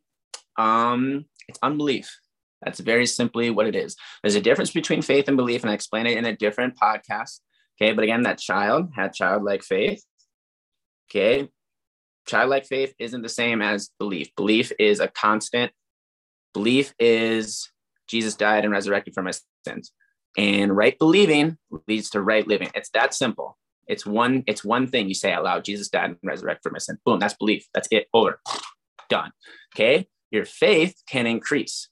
Um, 0.57 1.27
it's 1.47 1.59
unbelief. 1.63 2.13
That's 2.61 2.81
very 2.81 3.05
simply 3.05 3.51
what 3.51 3.65
it 3.65 3.73
is. 3.73 3.95
There's 4.21 4.35
a 4.35 4.41
difference 4.41 4.71
between 4.71 5.01
faith 5.01 5.29
and 5.29 5.37
belief, 5.37 5.61
and 5.61 5.71
I 5.71 5.73
explain 5.73 6.07
it 6.07 6.17
in 6.17 6.25
a 6.25 6.35
different 6.35 6.75
podcast. 6.77 7.39
Okay, 7.77 7.93
but 7.93 8.03
again, 8.03 8.23
that 8.23 8.37
child 8.37 8.89
had 8.97 9.13
childlike 9.13 9.63
faith. 9.63 10.03
Okay, 11.09 11.47
childlike 12.27 12.65
faith 12.65 12.93
isn't 12.99 13.21
the 13.21 13.29
same 13.29 13.61
as 13.61 13.91
belief. 13.97 14.35
Belief 14.35 14.73
is 14.77 14.99
a 14.99 15.07
constant. 15.07 15.71
Belief 16.53 16.93
is 16.99 17.71
Jesus 18.09 18.35
died 18.35 18.65
and 18.65 18.73
resurrected 18.73 19.13
for 19.13 19.23
my 19.23 19.31
sins. 19.65 19.93
And 20.37 20.75
right 20.75 20.99
believing 20.99 21.57
leads 21.87 22.09
to 22.09 22.21
right 22.21 22.45
living. 22.45 22.71
It's 22.75 22.89
that 22.89 23.13
simple. 23.13 23.57
It's 23.87 24.05
one, 24.05 24.43
it's 24.47 24.63
one 24.63 24.87
thing 24.87 25.07
you 25.07 25.13
say 25.13 25.31
out 25.31 25.43
loud. 25.43 25.65
Jesus 25.65 25.89
died 25.89 26.11
and 26.11 26.17
resurrected 26.23 26.63
for 26.63 26.71
my 26.71 26.79
sin. 26.79 26.97
Boom, 27.05 27.19
that's 27.19 27.35
belief. 27.35 27.67
That's 27.73 27.87
it. 27.91 28.07
Over. 28.13 28.39
Done. 29.09 29.31
Okay. 29.75 30.07
Your 30.31 30.45
faith 30.45 30.95
can 31.07 31.27
increase 31.27 31.89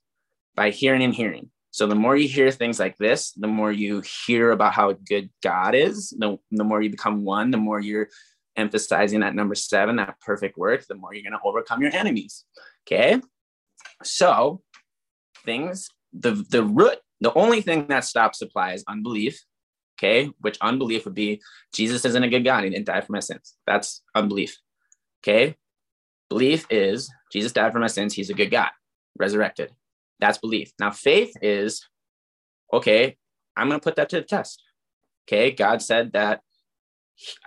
by 0.55 0.71
hearing 0.71 1.03
and 1.03 1.13
hearing. 1.13 1.49
So 1.71 1.87
the 1.87 1.95
more 1.95 2.15
you 2.15 2.27
hear 2.27 2.51
things 2.51 2.79
like 2.79 2.97
this, 2.97 3.31
the 3.31 3.47
more 3.47 3.71
you 3.71 4.03
hear 4.27 4.51
about 4.51 4.73
how 4.73 4.93
good 4.93 5.29
God 5.41 5.73
is, 5.73 6.11
the, 6.17 6.37
the 6.51 6.63
more 6.63 6.81
you 6.81 6.89
become 6.89 7.23
one, 7.23 7.49
the 7.49 7.57
more 7.57 7.79
you're 7.79 8.09
emphasizing 8.55 9.21
that 9.21 9.33
number 9.33 9.55
seven, 9.55 9.95
that 9.95 10.19
perfect 10.21 10.57
work, 10.57 10.85
the 10.85 10.93
more 10.93 11.13
you're 11.13 11.23
going 11.23 11.33
to 11.33 11.47
overcome 11.47 11.81
your 11.81 11.93
enemies. 11.95 12.45
Okay. 12.85 13.19
So 14.03 14.61
things, 15.45 15.89
the, 16.13 16.45
the 16.49 16.63
root, 16.63 16.99
the 17.21 17.33
only 17.33 17.61
thing 17.61 17.87
that 17.87 18.03
stops 18.03 18.37
supply 18.37 18.73
is 18.73 18.83
unbelief 18.87 19.43
Okay. 19.97 20.31
Which 20.41 20.57
unbelief 20.61 21.05
would 21.05 21.13
be 21.13 21.41
Jesus 21.73 22.05
isn't 22.05 22.23
a 22.23 22.29
good 22.29 22.43
God. 22.43 22.63
He 22.63 22.69
didn't 22.69 22.85
die 22.85 23.01
for 23.01 23.11
my 23.11 23.19
sins. 23.19 23.55
That's 23.65 24.01
unbelief. 24.15 24.57
Okay. 25.21 25.55
Belief 26.29 26.65
is 26.69 27.11
Jesus 27.31 27.51
died 27.51 27.71
for 27.71 27.79
my 27.79 27.87
sins. 27.87 28.13
He's 28.13 28.29
a 28.29 28.33
good 28.33 28.51
God, 28.51 28.69
resurrected. 29.17 29.71
That's 30.19 30.37
belief. 30.37 30.71
Now, 30.79 30.91
faith 30.91 31.33
is 31.41 31.87
okay, 32.71 33.17
I'm 33.55 33.67
going 33.67 33.79
to 33.79 33.83
put 33.83 33.97
that 33.97 34.09
to 34.09 34.17
the 34.17 34.23
test. 34.23 34.61
Okay. 35.27 35.51
God 35.51 35.81
said 35.81 36.13
that 36.13 36.41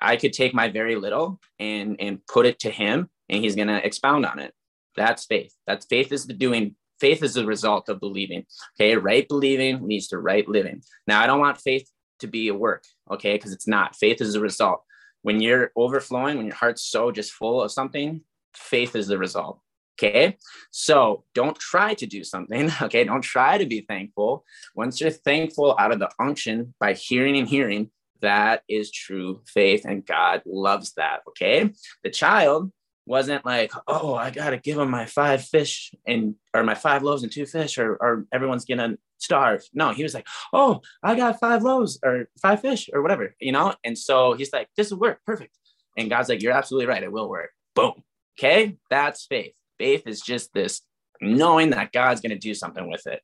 I 0.01 0.17
could 0.17 0.33
take 0.33 0.55
my 0.55 0.69
very 0.69 0.95
little 0.95 1.41
and, 1.59 1.97
and 2.01 2.25
put 2.27 2.47
it 2.47 2.61
to 2.61 2.71
him 2.71 3.11
and 3.29 3.43
he's 3.43 3.57
going 3.57 3.69
to 3.69 3.85
expound 3.85 4.25
on 4.25 4.39
it. 4.39 4.55
That's 4.97 5.27
faith. 5.27 5.53
That's 5.67 5.87
faith 5.87 6.13
is 6.13 6.27
the 6.27 6.33
doing 6.33 6.77
faith 7.01 7.23
is 7.23 7.35
the 7.35 7.45
result 7.45 7.89
of 7.89 8.01
believing. 8.01 8.45
Okay, 8.79 8.97
right 8.97 9.29
believing 9.29 9.87
leads 9.87 10.09
to 10.09 10.19
right 10.19 10.49
living. 10.49 10.83
Now, 11.07 11.21
I 11.21 11.27
don't 11.27 11.41
want 11.41 11.61
faith 11.61 11.91
to 12.21 12.27
be 12.27 12.49
a 12.49 12.55
work, 12.55 12.85
okay? 13.11 13.35
Because 13.35 13.53
it's 13.53 13.69
not. 13.69 13.97
Faith 13.97 14.21
is 14.21 14.35
a 14.35 14.41
result. 14.41 14.83
When 15.23 15.41
you're 15.41 15.73
overflowing, 15.77 16.37
when 16.37 16.47
your 16.47 16.55
heart's 16.55 16.83
so 16.83 17.11
just 17.11 17.33
full 17.33 17.63
of 17.63 17.73
something, 17.73 18.23
faith 18.55 18.95
is 18.95 19.09
the 19.09 19.19
result. 19.19 19.61
Okay. 19.99 20.37
So 20.71 21.25
don't 21.35 21.59
try 21.59 21.95
to 21.95 22.07
do 22.07 22.23
something. 22.23 22.71
Okay. 22.83 23.05
Don't 23.05 23.23
try 23.23 23.59
to 23.59 23.67
be 23.67 23.81
thankful. 23.81 24.45
Once 24.75 25.01
you're 25.01 25.11
thankful 25.11 25.75
out 25.79 25.93
of 25.93 25.99
the 25.99 26.11
unction 26.21 26.75
by 26.79 26.93
hearing 26.93 27.37
and 27.37 27.49
hearing, 27.49 27.91
that 28.21 28.63
is 28.69 28.91
true 28.91 29.41
faith. 29.47 29.85
And 29.85 30.05
God 30.05 30.43
loves 30.45 30.93
that. 30.95 31.21
Okay. 31.29 31.71
The 32.05 32.11
child 32.11 32.71
wasn't 33.07 33.47
like, 33.47 33.73
oh, 33.87 34.15
I 34.15 34.31
gotta 34.31 34.59
give 34.59 34.79
him 34.79 34.91
my 34.91 35.07
five 35.07 35.45
fish 35.45 35.93
and 36.07 36.35
or 36.53 36.63
my 36.63 36.75
five 36.75 37.03
loaves 37.03 37.23
and 37.23 37.33
two 37.33 37.47
fish, 37.47 37.79
or 37.79 37.97
or 37.97 38.27
everyone's 38.33 38.65
gonna 38.65 38.99
starve. 39.19 39.65
No, 39.73 39.93
he 39.93 40.03
was 40.03 40.15
like, 40.15 40.27
oh, 40.53 40.81
I 41.03 41.15
got 41.15 41.41
five 41.41 41.63
loaves 41.63 41.99
or 42.05 42.29
five 42.41 42.61
fish 42.61 42.91
or 42.93 43.03
whatever, 43.03 43.35
you 43.41 43.53
know. 43.53 43.75
And 43.85 43.97
so 43.99 44.35
he's 44.35 44.53
like, 44.53 44.69
this 44.77 44.91
will 44.91 44.99
work, 44.99 45.21
perfect. 45.25 45.57
And 45.97 46.11
God's 46.11 46.29
like, 46.29 46.43
you're 46.43 46.53
absolutely 46.53 46.87
right, 46.87 47.03
it 47.03 47.13
will 47.13 47.29
work. 47.29 47.51
Boom. 47.75 48.03
Okay, 48.39 48.77
that's 48.91 49.27
faith. 49.27 49.53
Faith 49.79 50.07
is 50.07 50.21
just 50.21 50.53
this 50.53 50.83
knowing 51.21 51.71
that 51.71 51.93
God's 51.93 52.21
going 52.21 52.31
to 52.31 52.39
do 52.39 52.55
something 52.55 52.91
with 52.91 53.07
it. 53.07 53.21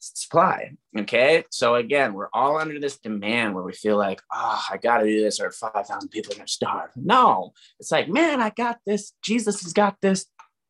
Supply. 0.00 0.72
Okay. 0.98 1.44
So 1.50 1.74
again, 1.76 2.14
we're 2.14 2.28
all 2.32 2.58
under 2.58 2.78
this 2.78 2.98
demand 2.98 3.54
where 3.54 3.64
we 3.64 3.72
feel 3.72 3.96
like, 3.96 4.20
oh, 4.32 4.62
I 4.70 4.76
got 4.76 4.98
to 4.98 5.06
do 5.06 5.22
this 5.22 5.40
or 5.40 5.50
5,000 5.50 6.08
people 6.08 6.32
are 6.32 6.36
going 6.36 6.46
to 6.46 6.52
starve. 6.52 6.90
No, 6.96 7.52
it's 7.78 7.92
like, 7.92 8.08
man, 8.08 8.40
I 8.40 8.50
got 8.50 8.78
this. 8.86 9.12
Jesus 9.22 9.62
has 9.62 9.72
got 9.72 9.96
this. 10.00 10.26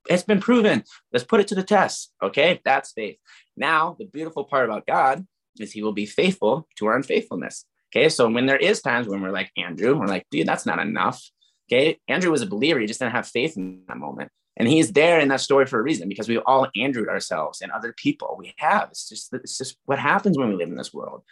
It's 0.09 0.23
been 0.23 0.41
proven. 0.41 0.85
Let's 1.13 1.25
put 1.25 1.41
it 1.41 1.49
to 1.49 1.55
the 1.55 1.63
test. 1.63 2.13
Okay. 2.23 2.61
That's 2.65 2.93
faith. 2.93 3.17
Now, 3.57 3.97
the 3.99 4.07
beautiful 4.07 4.45
part 4.45 4.65
about 4.65 4.87
God 4.87 5.27
is 5.59 5.73
he 5.73 5.83
will 5.83 5.93
be 5.93 6.07
faithful 6.07 6.69
to 6.77 6.87
our 6.87 6.97
unfaithfulness. 6.97 7.65
Okay. 7.91 8.09
So 8.09 8.29
when 8.29 8.47
there 8.47 8.57
is 8.57 8.83
times 8.83 9.09
when 9.09 9.23
we're 9.23 9.31
like, 9.31 9.51
Andrew, 9.57 9.99
we're 9.99 10.07
like, 10.07 10.27
dude, 10.31 10.47
that's 10.47 10.67
not 10.67 10.79
enough. 10.79 11.23
Okay. 11.71 11.99
Andrew 12.09 12.31
was 12.31 12.43
a 12.43 12.47
believer. 12.47 12.81
He 12.81 12.87
just 12.87 13.01
didn't 13.01 13.13
have 13.13 13.27
faith 13.27 13.57
in 13.57 13.83
that 13.89 13.97
moment. 13.97 14.31
And 14.59 14.69
he's 14.69 14.93
there 14.93 15.21
in 15.21 15.29
that 15.29 15.41
story 15.41 15.67
for 15.67 15.79
a 15.79 15.83
reason 15.83 16.09
because 16.09 16.29
we 16.29 16.39
all 16.39 16.69
Andrewed 16.77 17.09
ourselves 17.09 17.61
and 17.61 17.71
other 17.73 17.95
people. 17.97 18.37
We 18.39 18.55
have. 18.59 18.89
It's 18.91 19.09
just 19.09 19.33
it's 19.33 19.59
just 19.59 19.77
what 19.85 19.99
happens 19.99 20.39
when 20.39 20.49
we 20.49 20.57
live 20.57 20.69
in 20.69 20.77
this 20.77 20.95
world. 20.95 21.23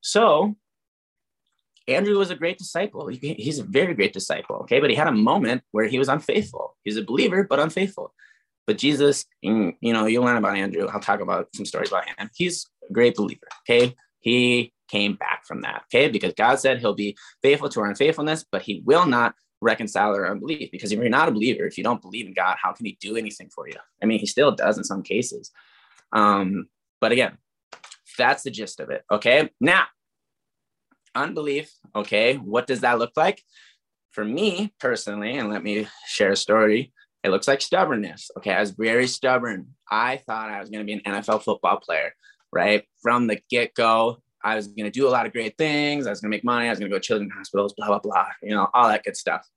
So 0.00 0.56
Andrew 1.88 2.18
was 2.18 2.30
a 2.30 2.36
great 2.36 2.58
disciple. 2.58 3.08
He's 3.08 3.58
a 3.58 3.64
very 3.64 3.94
great 3.94 4.12
disciple. 4.12 4.56
Okay. 4.56 4.80
But 4.80 4.90
he 4.90 4.96
had 4.96 5.08
a 5.08 5.12
moment 5.12 5.62
where 5.72 5.86
he 5.86 5.98
was 5.98 6.08
unfaithful. 6.08 6.76
He's 6.84 6.96
a 6.96 7.02
believer, 7.02 7.44
but 7.44 7.60
unfaithful. 7.60 8.14
But 8.66 8.78
Jesus, 8.78 9.26
you 9.42 9.74
know, 9.82 10.06
you'll 10.06 10.24
learn 10.24 10.36
about 10.36 10.56
Andrew. 10.56 10.86
I'll 10.86 11.00
talk 11.00 11.20
about 11.20 11.48
some 11.54 11.66
stories 11.66 11.90
about 11.90 12.08
him. 12.08 12.30
He's 12.34 12.66
a 12.88 12.92
great 12.92 13.14
believer. 13.14 13.46
Okay. 13.68 13.94
He 14.20 14.72
came 14.88 15.14
back 15.16 15.44
from 15.46 15.62
that. 15.62 15.84
Okay. 15.86 16.08
Because 16.08 16.32
God 16.34 16.56
said 16.58 16.78
he'll 16.78 16.94
be 16.94 17.16
faithful 17.42 17.68
to 17.70 17.80
our 17.80 17.86
unfaithfulness, 17.86 18.44
but 18.50 18.62
he 18.62 18.82
will 18.84 19.06
not 19.06 19.34
reconcile 19.64 20.14
our 20.14 20.30
unbelief. 20.30 20.70
Because 20.70 20.92
if 20.92 20.98
you're 20.98 21.08
not 21.08 21.28
a 21.28 21.32
believer, 21.32 21.64
if 21.64 21.76
you 21.76 21.84
don't 21.84 22.02
believe 22.02 22.26
in 22.26 22.34
God, 22.34 22.56
how 22.62 22.72
can 22.72 22.86
He 22.86 22.96
do 23.00 23.16
anything 23.16 23.48
for 23.48 23.66
you? 23.68 23.74
I 24.02 24.06
mean, 24.06 24.20
He 24.20 24.26
still 24.26 24.52
does 24.52 24.78
in 24.78 24.84
some 24.84 25.02
cases. 25.02 25.50
Um, 26.12 26.68
but 27.00 27.12
again, 27.12 27.38
that's 28.16 28.44
the 28.44 28.50
gist 28.50 28.78
of 28.78 28.90
it. 28.90 29.04
Okay. 29.10 29.50
Now, 29.60 29.86
unbelief. 31.14 31.72
Okay. 31.96 32.36
What 32.36 32.66
does 32.66 32.80
that 32.80 32.98
look 32.98 33.12
like? 33.16 33.42
For 34.12 34.24
me 34.24 34.72
personally, 34.78 35.36
and 35.36 35.50
let 35.50 35.64
me 35.64 35.88
share 36.06 36.30
a 36.30 36.36
story. 36.36 36.92
It 37.24 37.30
looks 37.30 37.48
like 37.48 37.62
stubbornness. 37.62 38.30
Okay. 38.36 38.52
I 38.52 38.60
was 38.60 38.72
very 38.72 39.06
stubborn. 39.06 39.68
I 39.90 40.18
thought 40.18 40.50
I 40.50 40.60
was 40.60 40.68
going 40.68 40.86
to 40.86 40.92
be 40.92 40.92
an 40.92 41.14
NFL 41.14 41.42
football 41.42 41.78
player, 41.78 42.12
right? 42.52 42.84
From 43.02 43.26
the 43.26 43.40
get 43.50 43.74
go, 43.74 44.18
I 44.44 44.56
was 44.56 44.68
going 44.68 44.84
to 44.84 44.90
do 44.90 45.08
a 45.08 45.10
lot 45.10 45.24
of 45.24 45.32
great 45.32 45.56
things. 45.56 46.06
I 46.06 46.10
was 46.10 46.20
going 46.20 46.30
to 46.30 46.36
make 46.36 46.44
money. 46.44 46.66
I 46.66 46.70
was 46.70 46.78
going 46.78 46.90
to 46.90 46.94
go 46.94 46.98
to 47.00 47.06
children's 47.06 47.32
hospitals, 47.32 47.72
blah, 47.76 47.86
blah, 47.86 47.98
blah, 47.98 48.26
you 48.42 48.50
know, 48.50 48.68
all 48.74 48.88
that 48.88 49.04
good 49.04 49.16
stuff. 49.16 49.48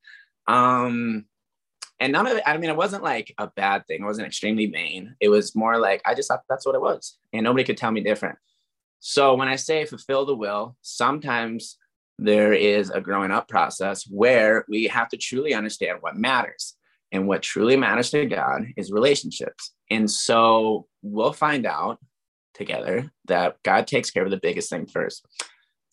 Um, 0.48 1.26
and 2.00 2.14
none 2.14 2.26
of 2.26 2.38
it, 2.38 2.44
I 2.46 2.56
mean, 2.58 2.70
it 2.70 2.78
wasn't 2.78 3.04
like 3.04 3.34
a 3.38 3.48
bad 3.48 3.86
thing. 3.86 4.02
It 4.02 4.06
wasn't 4.06 4.28
extremely 4.28 4.68
vain. 4.68 5.16
It 5.20 5.28
was 5.28 5.56
more 5.56 5.78
like, 5.78 6.02
I 6.06 6.14
just 6.14 6.30
thought 6.30 6.44
that's 6.48 6.66
what 6.66 6.76
it 6.76 6.82
was. 6.82 7.18
And 7.34 7.44
nobody 7.44 7.66
could 7.66 7.78
tell 7.78 7.92
me 7.92 8.02
different. 8.02 8.38
So 9.00 9.36
when 9.36 9.50
I 9.50 9.58
say 9.58 9.86
fulfill 9.86 10.26
the 10.26 10.36
will, 10.36 10.78
sometimes 10.82 11.78
there 12.18 12.54
is 12.54 12.90
a 12.90 13.02
growing 13.02 13.32
up 13.32 13.50
process 13.50 14.06
where 14.10 14.64
we 14.70 14.86
have 14.86 15.10
to 15.10 15.18
truly 15.18 15.54
understand 15.54 15.98
what 16.02 16.16
matters. 16.16 16.77
And 17.12 17.28
what 17.28 17.42
truly 17.42 17.78
matters 17.78 18.12
to 18.12 18.26
God 18.26 18.66
is 18.76 18.92
relationships. 18.92 19.74
And 19.90 20.10
so 20.10 20.88
we'll 21.02 21.34
find 21.34 21.66
out 21.66 22.00
together 22.54 23.12
that 23.26 23.58
God 23.64 23.88
takes 23.88 24.12
care 24.12 24.26
of 24.26 24.32
the 24.32 24.40
biggest 24.42 24.70
thing 24.70 24.88
first 24.88 25.26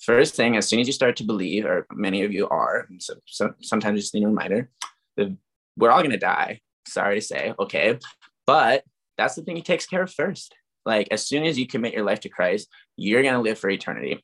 first 0.04 0.34
thing, 0.34 0.56
as 0.56 0.68
soon 0.68 0.80
as 0.80 0.86
you 0.86 0.92
start 0.92 1.16
to 1.16 1.24
believe, 1.24 1.64
or 1.64 1.86
many 1.92 2.22
of 2.24 2.32
you 2.32 2.48
are, 2.48 2.86
so, 2.98 3.14
so 3.26 3.54
sometimes 3.60 4.00
just 4.00 4.14
need 4.14 4.24
a 4.24 4.28
reminder, 4.28 4.70
that 5.16 5.34
we're 5.76 5.90
all 5.90 6.00
going 6.00 6.10
to 6.10 6.18
die. 6.18 6.60
Sorry 6.86 7.14
to 7.14 7.20
say, 7.20 7.54
okay, 7.58 7.98
but 8.46 8.84
that's 9.16 9.34
the 9.34 9.42
thing 9.42 9.56
he 9.56 9.62
takes 9.62 9.86
care 9.86 10.02
of 10.02 10.12
first. 10.12 10.54
Like 10.84 11.08
as 11.10 11.26
soon 11.26 11.44
as 11.44 11.58
you 11.58 11.66
commit 11.66 11.94
your 11.94 12.04
life 12.04 12.20
to 12.20 12.28
Christ, 12.28 12.68
you're 12.96 13.22
going 13.22 13.34
to 13.34 13.40
live 13.40 13.58
for 13.58 13.70
eternity. 13.70 14.22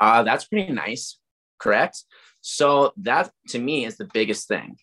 Uh, 0.00 0.24
that's 0.24 0.46
pretty 0.46 0.72
nice, 0.72 1.18
correct? 1.58 2.02
So 2.40 2.92
that 2.98 3.30
to 3.50 3.58
me 3.58 3.84
is 3.84 3.96
the 3.96 4.08
biggest 4.12 4.48
thing, 4.48 4.76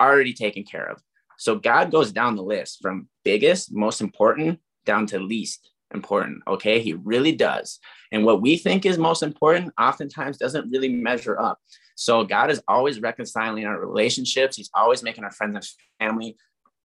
already 0.00 0.32
taken 0.32 0.64
care 0.64 0.90
of. 0.90 1.00
So 1.38 1.56
God 1.56 1.90
goes 1.90 2.12
down 2.12 2.36
the 2.36 2.42
list 2.42 2.78
from 2.82 3.08
biggest, 3.24 3.72
most 3.72 4.00
important, 4.00 4.60
down 4.84 5.06
to 5.06 5.18
least 5.18 5.70
important. 5.94 6.42
Okay. 6.46 6.80
He 6.80 6.94
really 6.94 7.32
does. 7.32 7.78
And 8.12 8.24
what 8.24 8.42
we 8.42 8.56
think 8.56 8.84
is 8.84 8.98
most 8.98 9.22
important 9.22 9.72
oftentimes 9.80 10.36
doesn't 10.36 10.70
really 10.70 10.88
measure 10.88 11.38
up. 11.38 11.58
So 11.94 12.24
God 12.24 12.50
is 12.50 12.62
always 12.68 13.00
reconciling 13.00 13.64
our 13.64 13.78
relationships. 13.78 14.56
He's 14.56 14.70
always 14.74 15.02
making 15.02 15.24
our 15.24 15.30
friends 15.30 15.54
and 15.54 16.08
family 16.08 16.36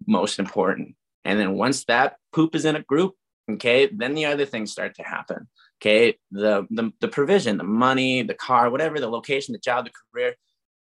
most 0.08 0.40
important. 0.40 0.96
And 1.26 1.40
then 1.40 1.54
once 1.54 1.86
that 1.86 2.18
poop 2.32 2.56
is 2.56 2.66
in 2.66 2.76
a 2.76 2.84
group, 2.84 3.14
okay, 3.50 3.88
then 3.88 4.14
the 4.14 4.26
other 4.26 4.46
things 4.46 4.72
start 4.72 4.96
to 4.96 5.04
happen. 5.04 5.48
Okay. 5.82 6.18
The, 6.32 6.66
the, 6.70 6.92
the 7.02 7.08
provision, 7.08 7.58
the 7.58 7.64
money, 7.64 8.22
the 8.24 8.34
car, 8.34 8.70
whatever, 8.70 9.00
the 9.00 9.10
location, 9.10 9.54
the 9.54 9.60
job, 9.60 9.86
the 9.86 9.92
career, 10.14 10.36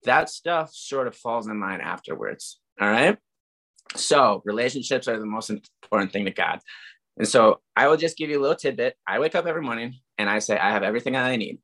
that 0.07 0.29
stuff 0.31 0.71
sort 0.73 1.07
of 1.07 1.15
falls 1.15 1.47
in 1.47 1.61
line 1.61 1.81
afterwards. 1.81 2.59
All 2.81 2.89
right. 2.89 3.17
So 3.95 4.43
relationships 4.45 5.07
are 5.07 5.19
the 5.19 5.27
most 5.27 5.51
important 5.51 6.13
thing 6.13 6.25
to 6.25 6.33
God. 6.33 6.61
And 7.19 7.29
so 7.29 7.61
I 7.77 7.89
will 7.89 7.97
just 7.97 8.17
give 8.17 8.31
you 8.31 8.41
a 8.41 8.43
little 8.43 8.57
tidbit. 8.57 8.97
I 9.07 9.19
wake 9.19 9.35
up 9.35 9.47
every 9.47 9.63
morning 9.63 9.95
and 10.19 10.29
I 10.29 10.41
say, 10.41 10.59
I 10.59 10.71
have 10.71 10.83
everything 10.83 11.13
that 11.15 11.25
I 11.25 11.37
need. 11.37 11.59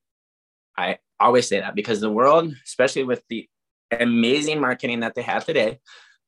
I 0.76 0.98
always 1.20 1.48
say 1.48 1.60
that 1.60 1.74
because 1.74 2.00
the 2.00 2.10
world, 2.10 2.54
especially 2.64 3.04
with 3.04 3.22
the 3.28 3.48
amazing 3.90 4.60
marketing 4.60 5.00
that 5.00 5.14
they 5.14 5.22
have 5.22 5.44
today, 5.44 5.80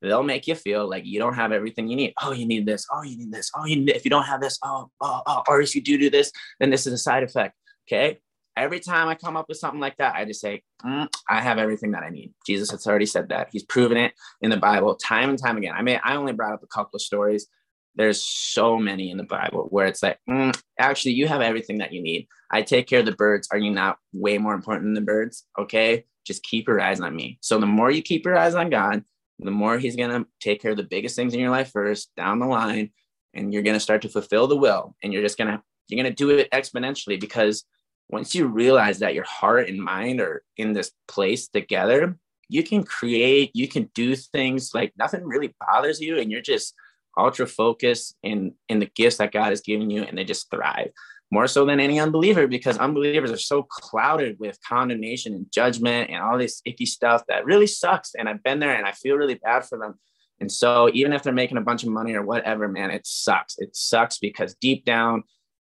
they'll 0.02 0.22
make 0.22 0.46
you 0.46 0.54
feel 0.54 0.88
like 0.88 1.06
you 1.06 1.18
don't 1.18 1.34
have 1.34 1.52
everything 1.52 1.88
you 1.88 1.96
need. 1.96 2.12
Oh, 2.20 2.32
you 2.32 2.46
need 2.46 2.66
this. 2.66 2.86
Oh, 2.92 3.02
you 3.02 3.16
need 3.16 3.32
this. 3.32 3.50
Oh, 3.56 3.64
you 3.64 3.76
need, 3.76 3.90
if 3.90 4.04
you 4.04 4.10
don't 4.10 4.24
have 4.24 4.42
this, 4.42 4.58
oh, 4.62 4.90
oh, 5.00 5.22
oh, 5.26 5.42
or 5.48 5.62
if 5.62 5.74
you 5.74 5.80
do 5.80 5.96
do 5.96 6.10
this, 6.10 6.30
then 6.60 6.68
this 6.68 6.86
is 6.86 6.92
a 6.92 6.98
side 6.98 7.22
effect. 7.22 7.54
Okay. 7.88 8.18
Every 8.56 8.80
time 8.80 9.08
I 9.08 9.14
come 9.14 9.36
up 9.36 9.48
with 9.48 9.58
something 9.58 9.80
like 9.80 9.96
that, 9.96 10.14
I 10.14 10.24
just 10.24 10.40
say, 10.40 10.62
mm, 10.84 11.08
I 11.28 11.40
have 11.40 11.58
everything 11.58 11.92
that 11.92 12.02
I 12.04 12.10
need. 12.10 12.32
Jesus 12.46 12.70
has 12.70 12.86
already 12.86 13.06
said 13.06 13.30
that. 13.30 13.48
He's 13.50 13.64
proven 13.64 13.96
it 13.96 14.12
in 14.40 14.50
the 14.50 14.56
Bible 14.56 14.94
time 14.94 15.30
and 15.30 15.38
time 15.38 15.56
again. 15.56 15.74
I 15.76 15.82
mean, 15.82 16.00
I 16.04 16.16
only 16.16 16.32
brought 16.32 16.54
up 16.54 16.62
a 16.62 16.68
couple 16.68 16.96
of 16.96 17.02
stories 17.02 17.48
there's 17.96 18.22
so 18.22 18.78
many 18.78 19.10
in 19.10 19.16
the 19.16 19.24
Bible 19.24 19.66
where 19.70 19.86
it's 19.86 20.02
like, 20.02 20.18
mm, 20.28 20.56
actually, 20.78 21.12
you 21.12 21.28
have 21.28 21.40
everything 21.40 21.78
that 21.78 21.92
you 21.92 22.02
need. 22.02 22.26
I 22.50 22.62
take 22.62 22.86
care 22.86 23.00
of 23.00 23.06
the 23.06 23.12
birds. 23.12 23.48
Are 23.50 23.58
you 23.58 23.70
not 23.70 23.98
way 24.12 24.38
more 24.38 24.54
important 24.54 24.86
than 24.86 24.94
the 24.94 25.00
birds? 25.00 25.44
Okay, 25.58 26.04
just 26.26 26.42
keep 26.42 26.66
your 26.66 26.80
eyes 26.80 27.00
on 27.00 27.14
me. 27.14 27.38
So 27.40 27.58
the 27.58 27.66
more 27.66 27.90
you 27.90 28.02
keep 28.02 28.24
your 28.24 28.36
eyes 28.36 28.54
on 28.54 28.70
God, 28.70 29.04
the 29.38 29.50
more 29.50 29.78
He's 29.78 29.96
gonna 29.96 30.26
take 30.40 30.60
care 30.60 30.72
of 30.72 30.76
the 30.76 30.82
biggest 30.82 31.16
things 31.16 31.34
in 31.34 31.40
your 31.40 31.50
life 31.50 31.70
first, 31.70 32.10
down 32.16 32.38
the 32.38 32.46
line, 32.46 32.90
and 33.32 33.52
you're 33.52 33.62
gonna 33.62 33.80
start 33.80 34.02
to 34.02 34.08
fulfill 34.08 34.46
the 34.46 34.56
will. 34.56 34.96
And 35.02 35.12
you're 35.12 35.22
just 35.22 35.38
gonna 35.38 35.62
you're 35.88 36.02
gonna 36.02 36.14
do 36.14 36.30
it 36.30 36.50
exponentially 36.50 37.20
because 37.20 37.64
once 38.08 38.34
you 38.34 38.46
realize 38.46 38.98
that 39.00 39.14
your 39.14 39.24
heart 39.24 39.68
and 39.68 39.78
mind 39.78 40.20
are 40.20 40.42
in 40.56 40.72
this 40.72 40.92
place 41.08 41.48
together, 41.48 42.16
you 42.48 42.62
can 42.62 42.84
create, 42.84 43.50
you 43.54 43.66
can 43.66 43.90
do 43.94 44.14
things 44.14 44.72
like 44.74 44.92
nothing 44.96 45.24
really 45.24 45.54
bothers 45.60 46.00
you, 46.00 46.18
and 46.18 46.30
you're 46.30 46.40
just 46.40 46.74
ultra 47.16 47.46
focused 47.46 48.16
in 48.22 48.54
in 48.68 48.80
the 48.80 48.90
gifts 48.94 49.16
that 49.18 49.32
God 49.32 49.50
has 49.50 49.60
given 49.60 49.90
you, 49.90 50.02
and 50.02 50.16
they 50.16 50.24
just 50.24 50.50
thrive 50.50 50.90
more 51.30 51.46
so 51.48 51.64
than 51.64 51.80
any 51.80 51.98
unbeliever 51.98 52.46
because 52.46 52.78
unbelievers 52.78 53.32
are 53.32 53.36
so 53.36 53.62
clouded 53.62 54.36
with 54.38 54.58
condemnation 54.66 55.34
and 55.34 55.50
judgment 55.52 56.10
and 56.10 56.22
all 56.22 56.38
this 56.38 56.60
icky 56.64 56.86
stuff 56.86 57.22
that 57.28 57.44
really 57.44 57.66
sucks. 57.66 58.14
And 58.14 58.28
I've 58.28 58.42
been 58.42 58.60
there, 58.60 58.74
and 58.74 58.86
I 58.86 58.92
feel 58.92 59.16
really 59.16 59.34
bad 59.34 59.64
for 59.64 59.78
them. 59.78 59.94
And 60.40 60.50
so 60.50 60.90
even 60.92 61.12
if 61.12 61.22
they're 61.22 61.32
making 61.32 61.56
a 61.56 61.62
bunch 61.62 61.82
of 61.82 61.88
money 61.88 62.14
or 62.14 62.22
whatever, 62.22 62.68
man, 62.68 62.90
it 62.90 63.06
sucks. 63.06 63.58
It 63.58 63.74
sucks 63.74 64.18
because 64.18 64.54
deep 64.60 64.84
down, 64.84 65.24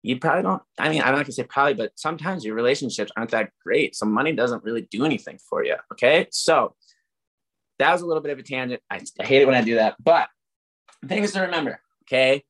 you 0.07 0.19
probably 0.19 0.43
don't. 0.43 0.63
I 0.79 0.89
mean, 0.89 1.03
I'm 1.03 1.15
not 1.15 1.25
gonna 1.25 1.33
say 1.33 1.45
probably, 1.45 1.75
but 1.75 1.93
sometimes 1.97 2.45
your 2.45 2.55
relationships 2.55 3.13
aren't 3.17 3.31
that 3.31 3.51
great. 3.65 3.97
So 3.97 4.07
money 4.07 4.33
doesn't 4.33 4.65
really 4.65 4.83
do 4.83 5.05
anything 5.05 5.39
for 5.51 5.65
you. 5.65 5.77
Okay, 5.93 6.29
so 6.31 6.75
that 7.79 7.93
was 7.93 8.03
a 8.03 8.07
little 8.07 8.23
bit 8.23 8.33
of 8.33 8.39
a 8.39 8.43
tangent. 8.43 8.83
I, 8.91 9.01
I 9.21 9.25
hate 9.25 9.43
it 9.43 9.47
when 9.47 9.55
I 9.55 9.63
do 9.63 9.77
that, 9.77 9.97
but 10.03 10.29
things 11.07 11.33
to 11.33 11.43
remember. 11.43 11.81
Okay. 12.05 12.45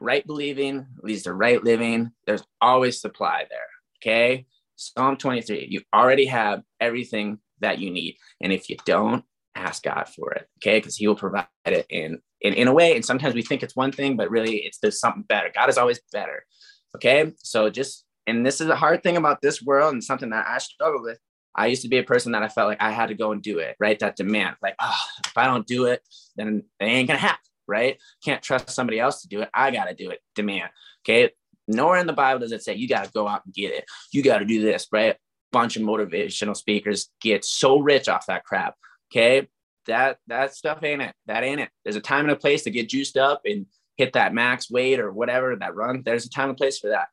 Right 0.00 0.26
believing 0.26 0.86
leads 1.02 1.22
to 1.22 1.34
right 1.34 1.62
living. 1.62 2.10
There's 2.26 2.42
always 2.60 3.00
supply 3.00 3.46
there. 3.48 3.60
Okay. 4.02 4.46
Psalm 4.76 5.16
23, 5.16 5.68
you 5.70 5.82
already 5.94 6.26
have 6.26 6.62
everything 6.80 7.38
that 7.60 7.78
you 7.78 7.90
need. 7.90 8.16
And 8.40 8.52
if 8.52 8.68
you 8.68 8.76
don't, 8.84 9.24
ask 9.54 9.84
God 9.84 10.08
for 10.08 10.32
it. 10.32 10.48
Okay. 10.58 10.78
Because 10.78 10.96
he 10.96 11.06
will 11.06 11.14
provide 11.14 11.46
it 11.64 11.86
in, 11.88 12.18
in, 12.40 12.54
in 12.54 12.68
a 12.68 12.72
way. 12.72 12.96
And 12.96 13.04
sometimes 13.04 13.34
we 13.34 13.42
think 13.42 13.62
it's 13.62 13.76
one 13.76 13.92
thing, 13.92 14.16
but 14.16 14.30
really 14.30 14.56
it's 14.56 14.78
there's 14.78 14.98
something 14.98 15.22
better. 15.22 15.50
God 15.54 15.68
is 15.68 15.78
always 15.78 16.00
better. 16.12 16.44
Okay. 16.94 17.32
So 17.38 17.70
just, 17.70 18.04
and 18.26 18.44
this 18.44 18.60
is 18.60 18.68
a 18.68 18.76
hard 18.76 19.02
thing 19.02 19.16
about 19.16 19.42
this 19.42 19.62
world 19.62 19.92
and 19.92 20.02
something 20.02 20.30
that 20.30 20.46
I 20.48 20.58
struggle 20.58 21.02
with. 21.02 21.18
I 21.56 21.66
used 21.66 21.82
to 21.82 21.88
be 21.88 21.98
a 21.98 22.04
person 22.04 22.32
that 22.32 22.42
I 22.42 22.48
felt 22.48 22.68
like 22.68 22.82
I 22.82 22.90
had 22.90 23.06
to 23.06 23.14
go 23.14 23.30
and 23.30 23.40
do 23.40 23.58
it, 23.58 23.76
right? 23.78 23.98
That 24.00 24.16
demand, 24.16 24.56
like, 24.60 24.74
oh, 24.80 25.00
if 25.24 25.38
I 25.38 25.46
don't 25.46 25.66
do 25.66 25.84
it, 25.84 26.02
then 26.36 26.64
it 26.80 26.84
ain't 26.84 27.06
gonna 27.06 27.18
happen 27.18 27.44
right? 27.66 27.98
Can't 28.24 28.42
trust 28.42 28.70
somebody 28.70 29.00
else 29.00 29.22
to 29.22 29.28
do 29.28 29.40
it. 29.40 29.50
I 29.54 29.70
got 29.70 29.84
to 29.84 29.94
do 29.94 30.10
it. 30.10 30.20
Demand. 30.34 30.70
Okay. 31.04 31.30
Nowhere 31.66 31.98
in 31.98 32.06
the 32.06 32.12
Bible 32.12 32.40
does 32.40 32.52
it 32.52 32.62
say 32.62 32.74
you 32.74 32.88
got 32.88 33.04
to 33.06 33.12
go 33.12 33.26
out 33.26 33.44
and 33.44 33.54
get 33.54 33.72
it. 33.72 33.84
You 34.12 34.22
got 34.22 34.38
to 34.38 34.44
do 34.44 34.62
this, 34.62 34.86
right? 34.92 35.16
Bunch 35.52 35.76
of 35.76 35.82
motivational 35.82 36.56
speakers 36.56 37.10
get 37.20 37.44
so 37.44 37.78
rich 37.78 38.08
off 38.08 38.26
that 38.26 38.44
crap. 38.44 38.74
Okay. 39.12 39.48
That 39.86 40.18
that 40.28 40.54
stuff 40.54 40.82
ain't 40.82 41.02
it. 41.02 41.14
That 41.26 41.44
ain't 41.44 41.60
it. 41.60 41.68
There's 41.84 41.96
a 41.96 42.00
time 42.00 42.24
and 42.24 42.32
a 42.32 42.36
place 42.36 42.62
to 42.64 42.70
get 42.70 42.88
juiced 42.88 43.16
up 43.16 43.42
and 43.44 43.66
hit 43.96 44.14
that 44.14 44.34
max 44.34 44.70
weight 44.70 45.00
or 45.00 45.12
whatever 45.12 45.54
that 45.56 45.74
run. 45.74 46.02
There's 46.04 46.26
a 46.26 46.30
time 46.30 46.50
and 46.50 46.58
place 46.58 46.78
for 46.78 46.90
that. 46.90 47.08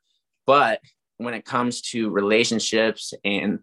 But 0.46 0.80
when 1.18 1.34
it 1.34 1.44
comes 1.44 1.80
to 1.82 2.10
relationships 2.10 3.14
and 3.24 3.60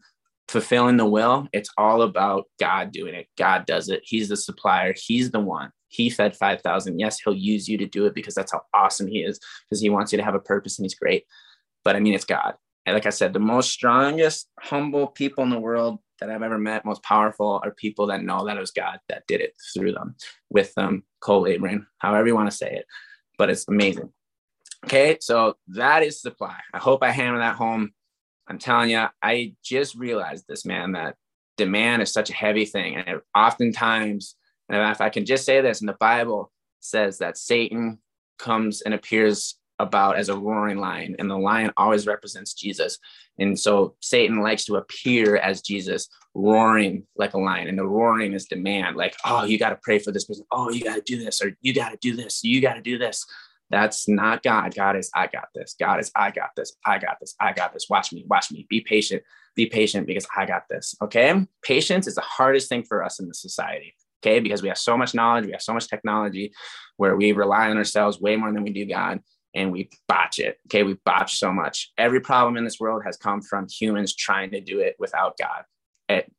fulfilling 0.48 0.98
the 0.98 1.06
will, 1.06 1.48
it's 1.54 1.70
all 1.78 2.02
about 2.02 2.46
God 2.60 2.92
doing 2.92 3.14
it. 3.14 3.28
God 3.38 3.66
does 3.66 3.90
it. 3.90 4.02
He's 4.04 4.30
the 4.30 4.38
supplier. 4.38 4.94
He's 4.96 5.32
the 5.32 5.40
one 5.40 5.72
he 5.90 6.10
fed 6.10 6.36
5,000. 6.36 7.00
Yes, 7.00 7.20
he'll 7.20 7.34
use 7.34 7.68
you 7.68 7.78
to 7.78 7.86
do 7.86 8.06
it 8.06 8.16
because 8.16 8.36
that's 8.36 8.52
how 8.52 8.62
awesome 8.74 9.08
he 9.08 9.24
is, 9.24 9.40
because 9.66 9.82
he 9.82 9.90
wants 9.90 10.12
you 10.12 10.18
to 10.18 10.24
have 10.24 10.36
a 10.36 10.40
purpose 10.40 10.78
and 10.78 10.86
he's 10.86 10.96
great. 10.96 11.26
But 11.84 11.96
I 11.96 12.00
mean, 12.00 12.14
it's 12.14 12.26
God. 12.26 12.54
And 12.86 12.94
like 12.94 13.06
I 13.06 13.12
said, 13.12 13.34
the 13.34 13.40
most 13.40 13.72
strongest, 13.72 14.48
humble 14.60 15.08
people 15.08 15.44
in 15.44 15.50
the 15.50 15.60
world 15.60 16.00
that 16.20 16.30
I've 16.30 16.44
ever 16.44 16.58
met, 16.58 16.86
most 16.86 17.04
powerful, 17.04 17.60
are 17.64 17.72
people 17.72 18.08
that 18.08 18.24
know 18.24 18.46
that 18.46 18.58
it 18.58 18.60
was 18.60 18.72
God 18.72 19.00
that 19.10 19.28
did 19.28 19.42
it 19.42 19.54
through 19.74 19.94
them, 19.94 20.16
with 20.50 20.74
them, 20.76 21.04
co 21.22 21.40
laboring, 21.40 21.86
however 21.98 22.28
you 22.28 22.36
want 22.36 22.50
to 22.50 22.56
say 22.56 22.72
it. 22.72 22.86
But 23.40 23.50
it's 23.50 23.68
amazing. 23.68 24.12
Okay, 24.86 25.18
so 25.20 25.56
that 25.70 26.04
is 26.04 26.22
supply. 26.22 26.58
I 26.72 26.78
hope 26.78 27.02
I 27.02 27.10
hammer 27.10 27.40
that 27.40 27.56
home. 27.56 27.92
I'm 28.48 28.60
telling 28.60 28.92
you, 28.92 29.06
I 29.24 29.56
just 29.64 29.96
realized 29.96 30.46
this, 30.48 30.64
man, 30.64 30.92
that 30.92 31.16
demand 31.58 32.04
is 32.04 32.12
such 32.12 32.30
a 32.30 32.34
heavy 32.34 32.66
thing. 32.66 32.96
And 32.96 33.08
it, 33.08 33.24
oftentimes 33.36 34.36
and 34.70 34.92
if 34.92 35.02
I 35.02 35.10
can 35.10 35.26
just 35.26 35.46
say 35.46 35.62
this, 35.62 35.82
in 35.82 35.88
the 35.88 35.98
Bible 36.00 36.52
says 36.80 37.18
that 37.18 37.38
Satan 37.38 38.00
comes 38.38 38.82
and 38.82 38.94
appears 38.94 39.56
about 39.80 40.18
as 40.18 40.30
a 40.30 40.38
roaring 40.38 40.78
lion, 40.78 41.16
and 41.20 41.30
the 41.30 41.38
lion 41.38 41.72
always 41.78 42.06
represents 42.06 42.54
Jesus. 42.54 43.00
And 43.40 43.58
so 43.58 43.96
Satan 44.02 44.42
likes 44.42 44.66
to 44.66 44.76
appear 44.76 45.38
as 45.38 45.62
Jesus, 45.62 46.10
roaring 46.34 47.08
like 47.16 47.34
a 47.34 47.40
lion. 47.40 47.68
And 47.68 47.80
the 47.80 47.88
roaring 47.88 48.34
is 48.34 48.46
demand, 48.46 48.98
like, 48.98 49.16
oh, 49.26 49.46
you 49.46 49.58
got 49.58 49.70
to 49.70 49.80
pray 49.82 50.00
for 50.00 50.12
this 50.12 50.26
person. 50.26 50.46
Oh, 50.52 50.70
you 50.70 50.84
got 50.84 50.96
to 50.96 51.02
do 51.02 51.24
this, 51.24 51.42
or 51.42 51.52
you 51.62 51.74
got 51.74 51.90
to 51.90 51.98
do 52.02 52.16
this. 52.16 52.44
You 52.44 52.62
got 52.62 52.74
to 52.74 52.82
do 52.82 52.98
this. 52.98 53.26
That's 53.72 54.10
not 54.10 54.44
God. 54.44 54.74
God 54.76 54.96
is, 54.96 55.12
I 55.16 55.28
got 55.28 55.50
this. 55.54 55.76
God 55.80 56.00
is, 56.00 56.12
I 56.16 56.32
got 56.32 56.50
this. 56.58 56.76
I 56.86 56.98
got 56.98 57.20
this. 57.20 57.36
I 57.40 57.54
got 57.54 57.72
this. 57.72 57.88
Watch 57.90 58.12
me. 58.12 58.26
Watch 58.28 58.52
me. 58.52 58.66
Be 58.70 58.82
patient. 58.82 59.24
Be 59.56 59.68
patient 59.68 60.08
because 60.08 60.28
I 60.36 60.46
got 60.46 60.64
this. 60.70 60.96
Okay. 61.02 61.46
Patience 61.64 62.08
is 62.08 62.16
the 62.16 62.22
hardest 62.22 62.68
thing 62.68 62.84
for 62.84 63.04
us 63.04 63.20
in 63.20 63.28
the 63.28 63.34
society. 63.34 63.94
Okay. 64.22 64.40
Because 64.40 64.64
we 64.64 64.70
have 64.70 64.78
so 64.78 64.98
much 64.98 65.14
knowledge, 65.14 65.46
we 65.46 65.52
have 65.52 65.62
so 65.62 65.74
much 65.74 65.88
technology 65.88 66.52
where 66.98 67.16
we 67.16 67.32
rely 67.32 67.70
on 67.70 67.78
ourselves 67.78 68.20
way 68.20 68.36
more 68.36 68.52
than 68.52 68.64
we 68.64 68.74
do 68.74 68.86
God 68.86 69.22
and 69.60 69.74
we 69.74 69.90
botch 70.08 70.40
it. 70.40 70.58
Okay. 70.68 70.84
We 70.84 70.96
botch 71.06 71.38
so 71.38 71.52
much. 71.52 71.92
Every 71.98 72.22
problem 72.22 72.56
in 72.56 72.64
this 72.64 72.80
world 72.80 73.04
has 73.06 73.18
come 73.18 73.42
from 73.42 73.68
humans 73.70 74.16
trying 74.16 74.52
to 74.52 74.62
do 74.62 74.80
it 74.80 74.96
without 74.98 75.38
God. 75.38 75.64
It, 76.08 76.32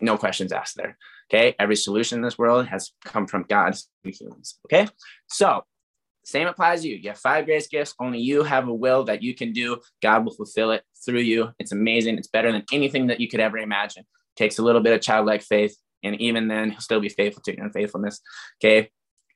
no 0.00 0.16
questions 0.16 0.52
asked 0.52 0.76
there. 0.76 0.96
Okay. 1.30 1.54
Every 1.58 1.76
solution 1.76 2.18
in 2.18 2.22
this 2.22 2.38
world 2.38 2.66
has 2.66 2.90
come 3.04 3.26
from 3.26 3.44
God's 3.48 3.88
humans. 4.02 4.58
Okay. 4.66 4.88
So, 5.28 5.64
same 6.24 6.46
applies 6.46 6.82
to 6.82 6.88
you. 6.88 6.96
You 6.96 7.10
have 7.10 7.18
five 7.18 7.44
grace 7.44 7.66
gifts. 7.66 7.94
Only 8.00 8.20
you 8.20 8.42
have 8.42 8.68
a 8.68 8.74
will 8.74 9.04
that 9.04 9.22
you 9.22 9.34
can 9.34 9.52
do. 9.52 9.80
God 10.00 10.24
will 10.24 10.32
fulfill 10.32 10.70
it 10.70 10.82
through 11.04 11.20
you. 11.20 11.50
It's 11.58 11.72
amazing. 11.72 12.16
It's 12.16 12.28
better 12.28 12.52
than 12.52 12.64
anything 12.72 13.08
that 13.08 13.20
you 13.20 13.28
could 13.28 13.40
ever 13.40 13.58
imagine. 13.58 14.02
It 14.02 14.36
takes 14.36 14.58
a 14.58 14.62
little 14.62 14.80
bit 14.80 14.94
of 14.94 15.00
childlike 15.00 15.42
faith. 15.42 15.76
And 16.04 16.18
even 16.20 16.48
then, 16.48 16.70
he'll 16.70 16.80
still 16.80 17.00
be 17.00 17.08
faithful 17.08 17.42
to 17.42 17.56
your 17.56 17.66
unfaithfulness. 17.66 18.20
Okay. 18.64 18.90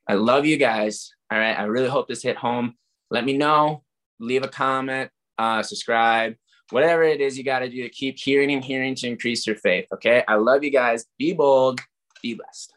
I 0.09 0.15
love 0.15 0.47
you 0.47 0.57
guys. 0.57 1.11
All 1.31 1.39
right. 1.39 1.59
I 1.59 1.65
really 1.65 1.89
hope 1.89 2.09
this 2.09 2.23
hit 2.23 2.37
home. 2.37 2.77
Let 3.11 3.25
me 3.25 3.37
know. 3.37 3.83
Leave 4.19 4.43
a 4.43 4.49
comment, 4.49 5.11
uh, 5.39 5.63
subscribe, 5.63 6.37
whatever 6.71 7.03
it 7.03 7.21
is 7.21 7.37
you 7.37 7.45
got 7.45 7.61
to 7.61 7.69
do 7.69 7.83
to 7.83 7.89
keep 7.89 8.19
hearing 8.19 8.51
and 8.51 8.65
hearing 8.65 8.95
to 8.97 9.07
increase 9.07 9.47
your 9.47 9.57
faith. 9.57 9.87
Okay. 9.93 10.25
I 10.27 10.37
love 10.37 10.65
you 10.65 10.71
guys. 10.71 11.07
Be 11.19 11.33
bold, 11.33 11.81
be 12.23 12.35
blessed. 12.35 12.76